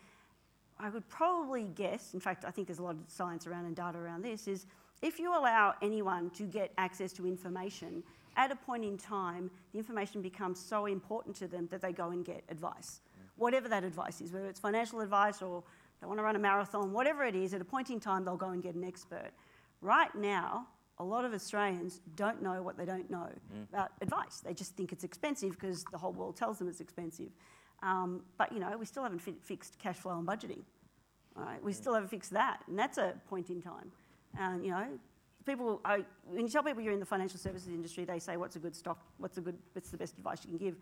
I 0.79 0.89
would 0.91 1.09
probably 1.09 1.65
guess, 1.75 2.15
in 2.15 2.21
fact, 2.21 2.45
I 2.45 2.51
think 2.51 2.67
there's 2.67 2.79
a 2.79 2.83
lot 2.83 2.97
of 2.97 3.03
science 3.07 3.47
around 3.47 3.67
and 3.67 3.77
data 3.77 3.99
around 3.99 4.23
this, 4.23 4.49
is 4.49 4.67
if 5.03 5.19
you 5.19 5.37
allow 5.37 5.75
anyone 5.83 6.31
to 6.31 6.45
get 6.45 6.73
access 6.79 7.13
to 7.15 7.27
information, 7.27 8.03
at 8.37 8.51
a 8.51 8.57
point 8.57 8.85
in 8.85 8.97
time, 8.97 9.51
the 9.73 9.79
information 9.79 10.23
becomes 10.23 10.59
so 10.59 10.87
important 10.87 11.37
to 11.37 11.49
them 11.49 11.69
that 11.71 11.83
they 11.83 11.93
go 11.93 12.11
and 12.11 12.25
get 12.25 12.43
advice. 12.49 13.01
Whatever 13.37 13.69
that 13.69 13.85
advice 13.85 14.21
is, 14.21 14.33
whether 14.33 14.47
it's 14.47 14.61
financial 14.61 15.01
advice 15.01 15.43
or 15.43 15.63
they 16.01 16.07
want 16.07 16.19
to 16.19 16.23
run 16.23 16.37
a 16.37 16.39
marathon, 16.39 16.93
whatever 16.93 17.25
it 17.25 17.35
is, 17.35 17.53
at 17.53 17.61
a 17.61 17.65
point 17.65 17.91
in 17.91 18.01
time, 18.01 18.25
they'll 18.25 18.37
go 18.37 18.51
and 18.51 18.63
get 18.63 18.75
an 18.75 18.85
expert. 18.85 19.31
Right 19.81 20.15
now, 20.15 20.67
a 20.99 21.05
lot 21.05 21.25
of 21.25 21.35
Australians 21.35 22.01
don't 22.15 22.43
know 22.43 22.63
what 22.63 22.77
they 22.77 22.85
don't 22.85 23.11
know 23.11 23.29
about 23.73 23.91
advice. 24.01 24.41
They 24.45 24.55
just 24.55 24.77
think 24.77 24.93
it's 24.93 25.05
expensive 25.05 25.53
because 25.53 25.85
the 25.91 25.99
whole 25.99 26.13
world 26.13 26.37
tells 26.37 26.59
them 26.59 26.69
it's 26.69 26.81
expensive. 26.81 27.31
Um, 27.83 28.23
but 28.39 28.53
you 28.53 28.61
know, 28.61 28.77
we 28.79 28.87
still 28.87 29.03
haven't 29.03 29.19
fi- 29.21 29.35
fixed 29.43 29.79
cash 29.79 29.97
flow 29.97 30.17
and 30.19 30.27
budgeting. 30.27 30.63
Right, 31.35 31.63
we 31.65 31.73
still 31.73 31.95
haven't 31.95 32.11
fixed 32.11 32.33
that, 32.33 32.61
and 32.69 32.79
that's 32.79 32.99
a 32.99 33.15
point 33.29 33.49
in 33.49 33.63
time. 33.63 33.91
And 34.39 34.65
you 34.65 34.71
know, 34.73 34.87
people, 35.45 35.81
I, 35.85 36.05
when 36.27 36.45
you 36.45 36.51
tell 36.51 36.63
people 36.63 36.83
you're 36.83 36.93
in 36.93 37.01
the 37.01 37.07
financial 37.07 37.39
services 37.39 37.69
industry, 37.69 38.05
they 38.05 38.19
say, 38.19 38.37
"What's 38.37 38.57
a 38.57 38.59
good 38.59 38.75
stock? 38.75 38.99
What's 39.19 39.39
a 39.39 39.41
good? 39.41 39.59
What's 39.73 39.91
the 39.91 39.97
best 39.99 40.17
advice 40.19 40.45
you 40.45 40.51
can 40.51 40.59
give?" 40.59 40.77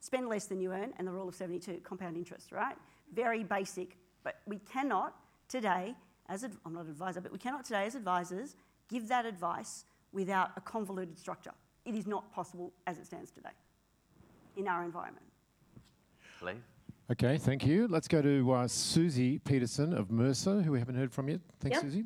Spend 0.00 0.28
less 0.28 0.46
than 0.46 0.60
you 0.60 0.70
earn, 0.72 0.92
and 0.98 1.06
the 1.08 1.12
rule 1.12 1.28
of 1.28 1.34
72, 1.34 1.80
compound 1.82 2.16
interest. 2.16 2.52
Right? 2.52 2.76
Very 3.12 3.42
basic, 3.44 3.96
but 4.22 4.36
we 4.46 4.58
cannot 4.58 5.14
today, 5.48 5.94
as 6.28 6.44
ad- 6.44 6.56
I'm 6.66 6.74
not 6.74 6.84
an 6.84 6.90
advisor, 6.90 7.20
but 7.20 7.32
we 7.32 7.38
cannot 7.38 7.64
today 7.64 7.86
as 7.86 7.94
advisors 7.94 8.56
give 8.88 9.08
that 9.08 9.24
advice 9.26 9.84
without 10.12 10.50
a 10.56 10.60
convoluted 10.60 11.18
structure. 11.18 11.52
It 11.84 11.94
is 11.94 12.06
not 12.06 12.32
possible 12.32 12.72
as 12.86 12.98
it 12.98 13.06
stands 13.06 13.30
today 13.30 13.50
in 14.56 14.68
our 14.68 14.84
environment. 14.84 15.26
Please. 16.38 16.56
Okay, 17.10 17.36
thank 17.36 17.66
you. 17.66 17.86
Let's 17.88 18.08
go 18.08 18.22
to 18.22 18.52
uh, 18.52 18.68
Susie 18.68 19.38
Peterson 19.38 19.92
of 19.92 20.10
Mercer, 20.10 20.62
who 20.62 20.72
we 20.72 20.78
haven't 20.78 20.94
heard 20.94 21.12
from 21.12 21.28
yet. 21.28 21.40
Thanks, 21.60 21.76
Yep. 21.76 21.82
Susie. 21.82 22.04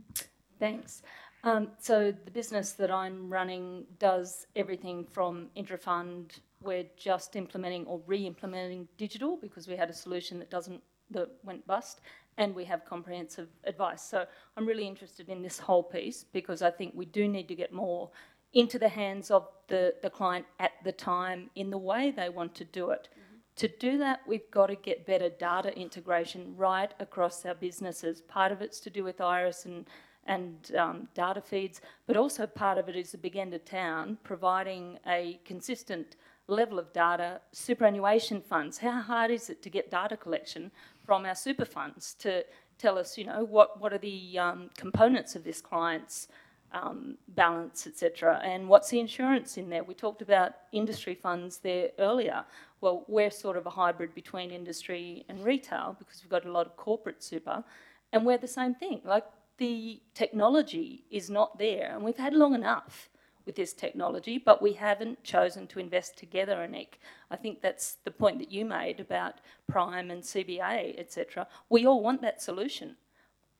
Thanks. 0.58 1.02
Um, 1.44 1.68
so 1.78 2.12
the 2.24 2.30
business 2.30 2.72
that 2.72 2.90
I'm 2.90 3.30
running 3.30 3.84
does 3.98 4.46
everything 4.56 5.04
from 5.04 5.48
intrafund. 5.56 6.32
We're 6.60 6.86
just 6.96 7.36
implementing 7.36 7.86
or 7.86 8.00
re-implementing 8.06 8.88
digital 8.96 9.38
because 9.40 9.68
we 9.68 9.76
had 9.76 9.88
a 9.88 9.92
solution 9.92 10.38
that 10.40 10.50
doesn't 10.50 10.82
that 11.10 11.30
went 11.42 11.66
bust, 11.66 12.00
and 12.36 12.54
we 12.54 12.64
have 12.64 12.84
comprehensive 12.84 13.48
advice. 13.64 14.02
So 14.02 14.26
I'm 14.56 14.66
really 14.66 14.86
interested 14.86 15.28
in 15.30 15.42
this 15.42 15.58
whole 15.58 15.82
piece 15.82 16.24
because 16.24 16.60
I 16.60 16.70
think 16.70 16.92
we 16.94 17.06
do 17.06 17.28
need 17.28 17.48
to 17.48 17.54
get 17.54 17.72
more 17.72 18.10
into 18.52 18.78
the 18.78 18.88
hands 18.88 19.30
of 19.30 19.48
the, 19.68 19.94
the 20.02 20.10
client 20.10 20.44
at 20.58 20.72
the 20.84 20.92
time 20.92 21.50
in 21.54 21.70
the 21.70 21.78
way 21.78 22.10
they 22.10 22.28
want 22.28 22.54
to 22.56 22.64
do 22.64 22.90
it. 22.90 23.08
To 23.56 23.68
do 23.68 23.98
that, 23.98 24.20
we've 24.26 24.50
got 24.50 24.66
to 24.66 24.76
get 24.76 25.06
better 25.06 25.28
data 25.28 25.76
integration 25.76 26.54
right 26.56 26.92
across 27.00 27.44
our 27.44 27.54
businesses. 27.54 28.20
Part 28.20 28.52
of 28.52 28.62
it's 28.62 28.80
to 28.80 28.90
do 28.90 29.02
with 29.02 29.18
Iress 29.18 29.64
and 29.64 29.86
and 30.28 30.76
um, 30.76 31.08
data 31.14 31.40
feeds, 31.40 31.80
but 32.06 32.16
also 32.16 32.46
part 32.46 32.78
of 32.78 32.88
it 32.88 32.94
is 32.94 33.10
the 33.10 33.18
big 33.18 33.36
end 33.36 33.54
of 33.54 33.64
town 33.64 34.18
providing 34.22 34.98
a 35.06 35.40
consistent 35.44 36.16
level 36.46 36.78
of 36.78 36.92
data. 36.92 37.40
Superannuation 37.52 38.40
funds, 38.42 38.78
how 38.78 39.00
hard 39.00 39.30
is 39.30 39.50
it 39.50 39.62
to 39.62 39.70
get 39.70 39.90
data 39.90 40.16
collection 40.16 40.70
from 41.04 41.24
our 41.24 41.34
super 41.34 41.64
funds 41.64 42.14
to 42.20 42.44
tell 42.78 42.98
us, 42.98 43.18
you 43.18 43.24
know, 43.24 43.44
what, 43.44 43.80
what 43.80 43.92
are 43.92 43.98
the 43.98 44.38
um, 44.38 44.70
components 44.76 45.34
of 45.34 45.42
this 45.42 45.60
client's 45.60 46.28
um, 46.72 47.16
balance, 47.28 47.86
etc., 47.86 48.42
and 48.44 48.68
what's 48.68 48.90
the 48.90 49.00
insurance 49.00 49.56
in 49.56 49.70
there? 49.70 49.82
We 49.82 49.94
talked 49.94 50.20
about 50.20 50.52
industry 50.72 51.14
funds 51.14 51.58
there 51.58 51.88
earlier. 51.98 52.44
Well, 52.82 53.04
we're 53.08 53.30
sort 53.30 53.56
of 53.56 53.64
a 53.64 53.70
hybrid 53.70 54.14
between 54.14 54.50
industry 54.50 55.24
and 55.30 55.42
retail 55.42 55.96
because 55.98 56.22
we've 56.22 56.30
got 56.30 56.44
a 56.44 56.52
lot 56.52 56.66
of 56.66 56.76
corporate 56.76 57.22
super, 57.22 57.64
and 58.12 58.26
we're 58.26 58.36
the 58.36 58.46
same 58.46 58.74
thing. 58.74 59.00
Like 59.02 59.24
the 59.58 60.00
technology 60.14 61.04
is 61.10 61.28
not 61.28 61.58
there, 61.58 61.90
and 61.92 62.02
we've 62.02 62.16
had 62.16 62.32
long 62.32 62.54
enough 62.54 63.10
with 63.44 63.56
this 63.56 63.72
technology, 63.72 64.38
but 64.38 64.62
we 64.62 64.74
haven't 64.74 65.22
chosen 65.24 65.66
to 65.68 65.80
invest 65.80 66.16
together, 66.16 66.56
Annick. 66.56 66.94
I 67.30 67.36
think 67.36 67.60
that's 67.60 67.94
the 68.04 68.10
point 68.10 68.38
that 68.38 68.52
you 68.52 68.64
made 68.64 69.00
about 69.00 69.34
Prime 69.66 70.10
and 70.10 70.22
CBA, 70.22 70.98
etc. 70.98 71.46
We 71.68 71.86
all 71.86 72.02
want 72.02 72.20
that 72.22 72.40
solution, 72.42 72.96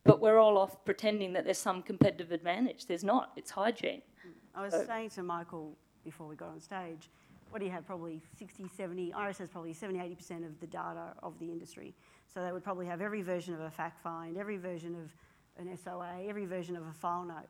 but 0.05 0.21
we're 0.21 0.39
all 0.39 0.57
off 0.59 0.85
pretending 0.85 1.33
that 1.33 1.45
there's 1.45 1.59
some 1.59 1.83
competitive 1.83 2.33
advantage. 2.33 2.87
There's 2.87 3.05
not. 3.05 3.33
It's 3.37 3.51
hygiene. 3.51 4.03
I 4.55 4.63
was 4.63 4.73
So- 4.75 4.85
saying 4.85 5.11
to 5.11 5.23
Michael 5.23 5.77
before 6.05 6.27
we 6.29 6.37
got 6.37 6.51
on 6.51 6.61
stage, 6.61 7.11
what 7.51 7.61
do 7.61 7.65
you 7.65 7.71
have? 7.73 7.87
Probably 7.87 8.21
60, 8.39 8.69
70, 8.69 9.13
Iress 9.13 9.39
has 9.39 9.49
probably 9.49 9.73
70, 9.73 9.99
80% 10.01 10.45
of 10.45 10.61
the 10.61 10.67
data 10.67 11.15
of 11.23 11.39
the 11.39 11.51
industry. 11.51 11.95
So 12.27 12.43
they 12.43 12.53
would 12.53 12.63
probably 12.63 12.85
have 12.87 13.01
every 13.01 13.23
version 13.23 13.55
of 13.55 13.61
a 13.61 13.71
fact 13.71 14.03
find, 14.03 14.37
every 14.37 14.59
version 14.59 14.95
of 14.95 15.11
an 15.59 15.77
SOA, 15.77 16.23
every 16.29 16.47
version 16.47 16.77
of 16.77 16.87
a 16.87 16.93
file 16.93 17.25
note. 17.25 17.49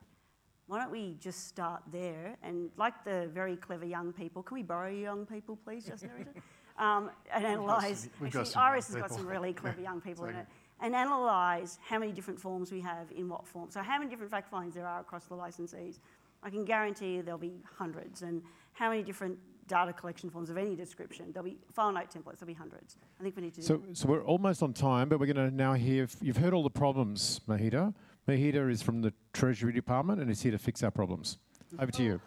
Why 0.67 0.81
don't 0.81 0.91
we 0.91 1.17
just 1.19 1.49
start 1.49 1.83
there? 1.91 2.37
And 2.43 2.71
like 2.77 3.05
the 3.05 3.31
very 3.33 3.57
clever 3.57 3.87
young 3.87 4.13
people, 4.13 4.43
can 4.43 4.55
we 4.55 4.63
borrow 4.63 4.91
young 4.91 5.25
people, 5.27 5.57
please, 5.65 5.87
Justin? 5.87 6.11
Um, 6.79 7.11
and 7.35 7.45
analyse. 7.45 8.09
actually, 8.23 8.45
some 8.45 8.63
Iress 8.63 8.87
has 8.87 8.95
got 8.95 9.11
some 9.11 9.27
really 9.27 9.53
clever 9.53 9.81
young 9.81 10.01
people 10.01 10.27
in 10.27 10.37
it. 10.37 10.47
And 10.81 10.95
analyse 10.95 11.77
how 11.85 11.99
many 11.99 12.13
different 12.13 12.41
forms 12.41 12.71
we 12.71 12.81
have 12.83 13.11
in 13.11 13.29
what 13.29 13.49
form. 13.49 13.69
So, 13.69 13.83
how 13.83 13.99
many 13.99 14.09
different 14.09 14.31
fact 14.31 14.49
finds 14.49 14.77
there 14.77 14.87
are 14.87 15.01
across 15.01 15.25
the 15.25 15.35
licensees. 15.35 15.99
I 16.41 16.51
can 16.51 16.65
guarantee 16.65 17.15
you 17.15 17.23
there'll 17.25 17.37
be 17.37 17.61
hundreds. 17.77 18.23
And 18.23 18.43
how 18.75 18.91
many 18.91 19.03
different 19.03 19.39
data 19.69 19.93
collection 19.93 20.31
forms 20.31 20.51
of 20.51 20.57
any 20.57 20.75
description? 20.75 21.27
There'll 21.33 21.49
be 21.49 21.59
file 21.73 21.93
note 21.93 22.11
templates, 22.11 22.39
there'll 22.41 22.47
be 22.47 22.55
hundreds. 22.55 22.97
I 23.21 23.23
think 23.23 23.37
we 23.37 23.43
need 23.43 23.55
to 23.55 23.61
do 23.61 23.67
So, 23.67 23.83
so 23.93 24.09
we're 24.09 24.25
almost 24.25 24.63
on 24.63 24.73
time, 24.73 25.09
but 25.09 25.21
we're 25.21 25.33
going 25.33 25.51
to 25.51 25.55
now 25.55 25.75
hear. 25.75 26.05
f- 26.05 26.17
You've 26.21 26.39
heard 26.39 26.53
all 26.55 26.63
the 26.65 26.71
problems, 26.71 27.41
Mahita. 27.49 27.95
Mahita 28.27 28.71
is 28.71 28.83
from 28.83 29.01
the 29.03 29.13
Treasury 29.33 29.73
Department 29.73 30.21
and 30.21 30.31
is 30.31 30.43
here 30.43 30.53
to 30.53 30.59
fix 30.59 30.83
our 30.83 30.91
problems. 30.91 31.39
Over 31.79 31.93
to 31.93 32.03
you. 32.03 32.21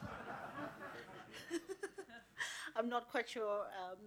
I'm 2.75 2.89
not 2.89 3.09
quite 3.11 3.29
sure 3.29 3.65
um, 3.83 3.97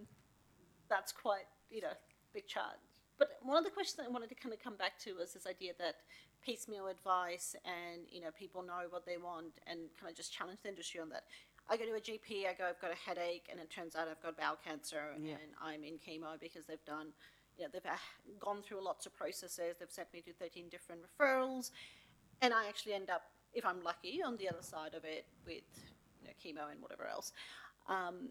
that's 0.89 1.11
quite, 1.11 1.45
you 1.69 1.81
know, 1.81 1.93
big 2.33 2.47
charge. 2.47 2.79
But 3.17 3.29
one 3.43 3.57
of 3.57 3.63
the 3.63 3.69
questions 3.69 4.05
I 4.05 4.11
wanted 4.11 4.27
to 4.29 4.35
kind 4.35 4.53
of 4.53 4.59
come 4.61 4.75
back 4.75 4.97
to 4.99 5.13
was 5.13 5.33
this 5.33 5.47
idea 5.47 5.71
that 5.79 5.95
piecemeal 6.43 6.87
advice 6.87 7.55
and, 7.63 8.01
you 8.11 8.19
know, 8.21 8.27
people 8.37 8.61
know 8.61 8.83
what 8.89 9.05
they 9.05 9.17
want 9.17 9.53
and 9.67 9.79
kind 9.99 10.11
of 10.11 10.17
just 10.17 10.33
challenge 10.33 10.59
the 10.63 10.69
industry 10.69 10.99
on 10.99 11.09
that. 11.09 11.23
I 11.69 11.77
go 11.77 11.85
to 11.85 11.93
a 11.93 11.99
GP, 11.99 12.47
I 12.47 12.53
go, 12.53 12.65
I've 12.69 12.79
got 12.79 12.91
a 12.91 12.95
headache, 12.95 13.47
and 13.49 13.59
it 13.59 13.69
turns 13.71 13.95
out 13.95 14.07
I've 14.07 14.21
got 14.21 14.37
bowel 14.37 14.57
cancer 14.63 15.13
Yeah. 15.19 15.31
and 15.33 15.51
I'm 15.61 15.83
in 15.83 15.93
chemo 15.95 16.39
because 16.39 16.65
they've 16.65 16.83
done, 16.85 17.07
you 17.57 17.63
know, 17.65 17.69
they've 17.73 17.85
uh, 17.85 17.95
gone 18.39 18.61
through 18.61 18.83
lots 18.83 19.05
of 19.05 19.15
processes, 19.15 19.75
they've 19.79 19.89
sent 19.89 20.13
me 20.13 20.21
to 20.21 20.33
13 20.33 20.69
different 20.69 21.01
referrals, 21.03 21.71
and 22.41 22.53
I 22.53 22.67
actually 22.67 22.93
end 22.93 23.09
up, 23.09 23.23
if 23.53 23.65
I'm 23.65 23.83
lucky, 23.83 24.21
on 24.21 24.37
the 24.37 24.47
other 24.49 24.61
side 24.61 24.93
of 24.93 25.03
it 25.05 25.25
with, 25.45 25.63
you 26.21 26.27
know, 26.27 26.33
chemo 26.61 26.71
and 26.71 26.81
whatever 26.81 27.07
else. 27.07 27.31
Um, 27.89 28.29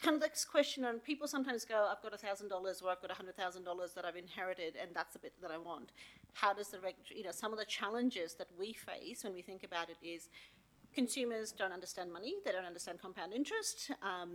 kind 0.00 0.16
of 0.16 0.22
this 0.22 0.44
question 0.44 0.84
on 0.84 0.98
people 1.00 1.26
sometimes 1.26 1.64
go, 1.64 1.88
I've 1.90 2.02
got 2.02 2.12
a 2.14 2.18
thousand 2.18 2.48
dollars 2.48 2.82
or 2.82 2.90
I've 2.90 3.00
got 3.00 3.10
a 3.10 3.14
hundred 3.14 3.36
thousand 3.36 3.64
dollars 3.64 3.92
that 3.94 4.04
I've 4.04 4.16
inherited 4.16 4.74
and 4.80 4.90
that's 4.94 5.12
the 5.14 5.18
bit 5.18 5.32
that 5.40 5.50
I 5.50 5.56
want. 5.58 5.92
How 6.34 6.52
does 6.52 6.68
the 6.68 6.78
regulatory, 6.80 7.18
you 7.20 7.24
know, 7.24 7.30
some 7.30 7.52
of 7.52 7.58
the 7.58 7.64
challenges 7.64 8.34
that 8.34 8.48
we 8.58 8.72
face 8.74 9.24
when 9.24 9.32
we 9.32 9.40
think 9.40 9.64
about 9.64 9.88
it 9.88 9.96
is 10.02 10.28
consumers 10.94 11.52
don't 11.52 11.72
understand 11.72 12.12
money, 12.12 12.34
they 12.44 12.52
don't 12.52 12.64
understand 12.64 13.00
compound 13.00 13.32
interest, 13.32 13.90
um, 14.02 14.30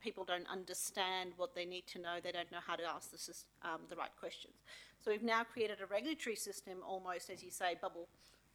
people 0.00 0.24
don't 0.24 0.46
understand 0.48 1.32
what 1.36 1.54
they 1.54 1.64
need 1.64 1.86
to 1.86 1.98
know, 1.98 2.16
they 2.22 2.32
don't 2.32 2.50
know 2.50 2.58
how 2.66 2.76
to 2.76 2.84
ask 2.84 3.10
the, 3.10 3.68
um, 3.68 3.80
the 3.88 3.96
right 3.96 4.10
questions. 4.18 4.54
So 5.00 5.10
we've 5.10 5.22
now 5.22 5.44
created 5.44 5.78
a 5.80 5.86
regulatory 5.86 6.36
system 6.36 6.78
almost, 6.86 7.30
as 7.30 7.42
you 7.42 7.50
say, 7.50 7.76
bubble, 7.80 8.08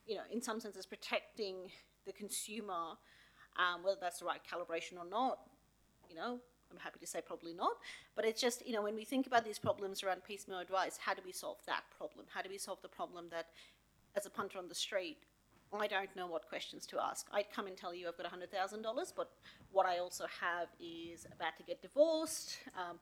you 0.06 0.16
know, 0.16 0.24
in 0.32 0.42
some 0.42 0.60
senses 0.60 0.86
protecting 0.86 1.56
the 2.06 2.14
consumer, 2.14 2.98
um, 3.58 3.84
whether 3.84 3.98
that's 4.00 4.20
the 4.20 4.26
right 4.26 4.42
calibration 4.50 4.98
or 4.98 5.10
not, 5.10 5.40
you 6.10 6.16
know, 6.16 6.40
I'm 6.72 6.80
happy 6.80 7.00
to 7.00 7.08
say 7.08 7.22
probably 7.26 7.54
not. 7.54 7.74
But 8.16 8.26
it's 8.26 8.42
just, 8.42 8.66
you 8.66 8.74
know, 8.74 8.82
when 8.82 8.96
we 8.96 9.06
think 9.06 9.28
about 9.28 9.46
these 9.46 9.60
problems 9.60 10.04
around 10.04 10.24
piecemeal 10.24 10.60
advice, 10.60 10.98
how 10.98 11.14
do 11.14 11.22
we 11.26 11.32
solve 11.32 11.58
that 11.66 11.84
problem? 11.98 12.26
How 12.34 12.42
do 12.42 12.50
we 12.50 12.58
solve 12.58 12.82
the 12.82 12.90
problem 12.90 13.28
that, 13.32 13.48
as 14.16 14.26
a 14.26 14.30
punter 14.30 14.58
on 14.58 14.68
the 14.68 14.76
street, 14.76 15.18
I 15.74 15.88
don't 15.88 16.14
know 16.16 16.28
what 16.28 16.48
questions 16.48 16.86
to 16.88 17.00
ask. 17.00 17.28
I'd 17.34 17.52
come 17.52 17.68
and 17.68 17.76
tell 17.76 17.94
you 17.94 18.08
I've 18.08 18.18
got 18.18 18.32
$100,000, 18.32 19.14
but 19.16 19.32
what 19.72 19.86
I 19.86 19.98
also 20.00 20.26
have 20.40 20.68
is 20.80 21.26
about 21.34 21.58
to 21.58 21.64
get 21.64 21.82
divorced, 21.82 22.58
um, 22.78 22.98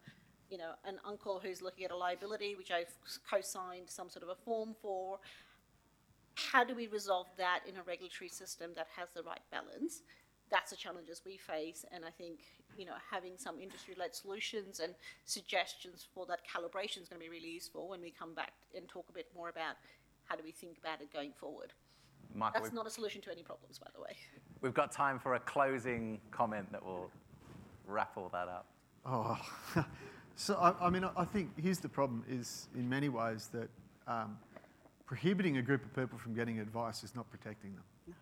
you 0.50 0.58
know, 0.58 0.72
an 0.84 0.98
uncle 1.06 1.40
who's 1.44 1.62
looking 1.62 1.86
at 1.86 1.92
a 1.92 1.96
liability, 1.96 2.56
which 2.56 2.72
I've 2.72 2.94
co-signed 3.30 3.90
some 3.90 4.10
sort 4.10 4.24
of 4.24 4.30
a 4.30 4.36
form 4.36 4.76
for. 4.82 5.20
How 6.36 6.64
do 6.64 6.76
we 6.76 6.88
resolve 6.88 7.28
that 7.38 7.62
in 7.68 7.78
a 7.78 7.84
regulatory 7.84 8.30
system 8.30 8.72
that 8.76 8.88
has 8.98 9.10
the 9.16 9.24
right 9.24 9.42
balance? 9.52 10.02
That's 10.52 10.72
the 10.72 10.78
challenges 10.78 11.22
we 11.26 11.38
face, 11.38 11.86
and 11.92 12.06
I 12.06 12.12
think 12.12 12.42
you 12.78 12.86
know 12.86 12.94
having 13.10 13.34
some 13.36 13.60
industry-led 13.60 14.14
solutions 14.14 14.80
and 14.80 14.94
suggestions 15.26 16.06
for 16.14 16.28
that 16.28 16.42
calibration 16.46 17.02
is 17.02 17.10
going 17.10 17.20
to 17.20 17.26
be 17.26 17.30
really 17.30 17.50
useful 17.50 17.90
when 17.90 18.00
we 18.00 18.12
come 18.12 18.36
back 18.36 18.54
and 18.76 18.88
talk 18.88 19.08
a 19.10 19.14
bit 19.14 19.28
more 19.36 19.50
about 19.50 19.76
how 20.26 20.36
do 20.36 20.44
we 20.44 20.52
think 20.52 20.78
about 20.78 21.02
it 21.02 21.12
going 21.12 21.32
forward. 21.32 21.74
Michael, 22.34 22.62
That's 22.62 22.74
not 22.74 22.88
a 22.88 22.90
solution 22.90 23.22
to 23.22 23.32
any 23.32 23.44
problems, 23.44 23.80
by 23.80 23.88
the 23.94 24.02
way. 24.02 24.16
we've 24.62 24.74
got 24.74 24.92
time 24.92 25.20
for 25.20 25.36
a 25.36 25.40
closing 25.40 26.20
comment 26.32 26.72
that 26.72 26.84
will 26.84 27.10
wrap 27.88 28.18
all 28.18 28.30
that 28.30 28.48
up. 28.48 28.66
Oh, 29.06 29.40
so 30.36 30.56
I, 30.56 30.88
I 30.88 30.90
mean, 30.90 31.08
I 31.16 31.26
think 31.26 31.52
here's 31.62 31.80
the 31.80 31.90
problem: 31.90 32.24
is 32.30 32.68
in 32.76 32.90
many 32.90 33.10
ways 33.10 33.50
that 33.54 33.70
um, 34.08 34.38
prohibiting 35.06 35.58
a 35.58 35.62
group 35.62 35.84
of 35.86 35.96
people 35.96 36.18
from 36.18 36.34
getting 36.34 36.60
advice 36.60 37.04
is 37.04 37.16
not 37.16 37.30
protecting 37.30 37.74
them. 37.76 38.16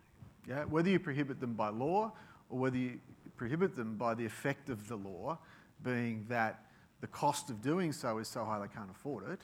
Yeah, 0.46 0.64
whether 0.64 0.90
you 0.90 0.98
prohibit 0.98 1.40
them 1.40 1.54
by 1.54 1.70
law 1.70 2.12
or 2.50 2.58
whether 2.58 2.76
you 2.76 3.00
prohibit 3.36 3.74
them 3.74 3.96
by 3.96 4.14
the 4.14 4.24
effect 4.24 4.68
of 4.68 4.86
the 4.88 4.96
law, 4.96 5.38
being 5.82 6.26
that 6.28 6.66
the 7.00 7.06
cost 7.06 7.50
of 7.50 7.62
doing 7.62 7.92
so 7.92 8.18
is 8.18 8.28
so 8.28 8.44
high 8.44 8.58
they 8.58 8.68
can't 8.68 8.90
afford 8.90 9.30
it, 9.30 9.40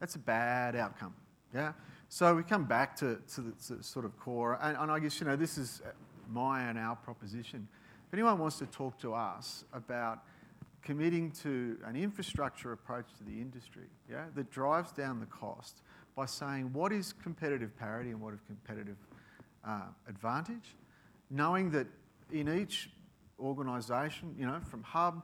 that's 0.00 0.16
a 0.16 0.18
bad 0.18 0.74
outcome. 0.74 1.14
Yeah. 1.54 1.72
So 2.12 2.34
we 2.34 2.42
come 2.42 2.64
back 2.64 2.96
to, 2.96 3.20
to 3.34 3.40
the 3.40 3.52
to 3.68 3.84
sort 3.84 4.04
of 4.04 4.18
core, 4.18 4.58
and, 4.60 4.76
and 4.76 4.90
I 4.90 4.98
guess 4.98 5.20
you 5.20 5.28
know 5.28 5.36
this 5.36 5.56
is 5.56 5.80
my 6.28 6.62
and 6.62 6.76
our 6.76 6.96
proposition. 6.96 7.68
If 8.08 8.14
anyone 8.14 8.36
wants 8.40 8.58
to 8.58 8.66
talk 8.66 8.98
to 8.98 9.14
us 9.14 9.64
about 9.72 10.24
committing 10.82 11.30
to 11.42 11.78
an 11.86 11.94
infrastructure 11.94 12.72
approach 12.72 13.06
to 13.18 13.24
the 13.24 13.40
industry, 13.40 13.84
yeah, 14.10 14.24
that 14.34 14.50
drives 14.50 14.90
down 14.90 15.20
the 15.20 15.26
cost 15.26 15.82
by 16.16 16.26
saying 16.26 16.72
what 16.72 16.90
is 16.90 17.12
competitive 17.12 17.78
parity 17.78 18.10
and 18.10 18.20
what 18.20 18.34
is 18.34 18.40
competitive 18.44 18.96
uh, 19.64 19.82
advantage, 20.08 20.74
knowing 21.30 21.70
that 21.70 21.86
in 22.32 22.48
each 22.48 22.90
organisation, 23.38 24.34
you 24.36 24.46
know, 24.46 24.58
from 24.68 24.82
Hub 24.82 25.22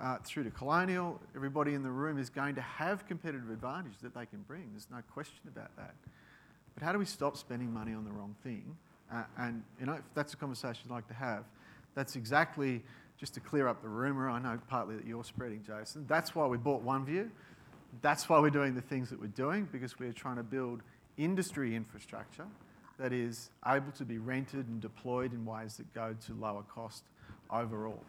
uh, 0.00 0.18
through 0.24 0.44
to 0.44 0.50
Colonial, 0.50 1.20
everybody 1.34 1.74
in 1.74 1.82
the 1.82 1.90
room 1.90 2.18
is 2.18 2.30
going 2.30 2.54
to 2.54 2.60
have 2.60 3.06
competitive 3.06 3.50
advantage 3.50 3.98
that 4.02 4.14
they 4.14 4.26
can 4.26 4.42
bring. 4.42 4.68
There's 4.72 4.88
no 4.90 5.02
question 5.12 5.40
about 5.48 5.74
that. 5.76 5.94
But 6.74 6.82
how 6.82 6.92
do 6.92 6.98
we 6.98 7.04
stop 7.04 7.36
spending 7.36 7.72
money 7.72 7.92
on 7.92 8.04
the 8.04 8.10
wrong 8.10 8.34
thing? 8.42 8.76
Uh, 9.12 9.24
and 9.38 9.62
you 9.78 9.86
know, 9.86 9.94
if 9.94 10.04
that's 10.14 10.32
a 10.32 10.36
conversation 10.36 10.82
I'd 10.86 10.94
like 10.94 11.08
to 11.08 11.14
have, 11.14 11.44
that's 11.94 12.16
exactly 12.16 12.82
just 13.18 13.34
to 13.34 13.40
clear 13.40 13.68
up 13.68 13.82
the 13.82 13.88
rumour. 13.88 14.28
I 14.28 14.40
know 14.40 14.58
partly 14.68 14.96
that 14.96 15.06
you're 15.06 15.24
spreading, 15.24 15.62
Jason. 15.64 16.06
That's 16.08 16.34
why 16.34 16.46
we 16.46 16.56
bought 16.56 16.84
OneVue. 16.84 17.28
That's 18.00 18.28
why 18.28 18.40
we're 18.40 18.50
doing 18.50 18.74
the 18.74 18.80
things 18.80 19.10
that 19.10 19.20
we're 19.20 19.26
doing 19.26 19.68
because 19.70 19.98
we're 19.98 20.12
trying 20.12 20.36
to 20.36 20.42
build 20.42 20.80
industry 21.18 21.76
infrastructure 21.76 22.46
that 22.98 23.12
is 23.12 23.50
able 23.66 23.92
to 23.92 24.04
be 24.04 24.18
rented 24.18 24.66
and 24.68 24.80
deployed 24.80 25.32
in 25.32 25.44
ways 25.44 25.76
that 25.76 25.92
go 25.92 26.16
to 26.26 26.34
lower 26.34 26.62
cost 26.62 27.04
overall. 27.50 28.02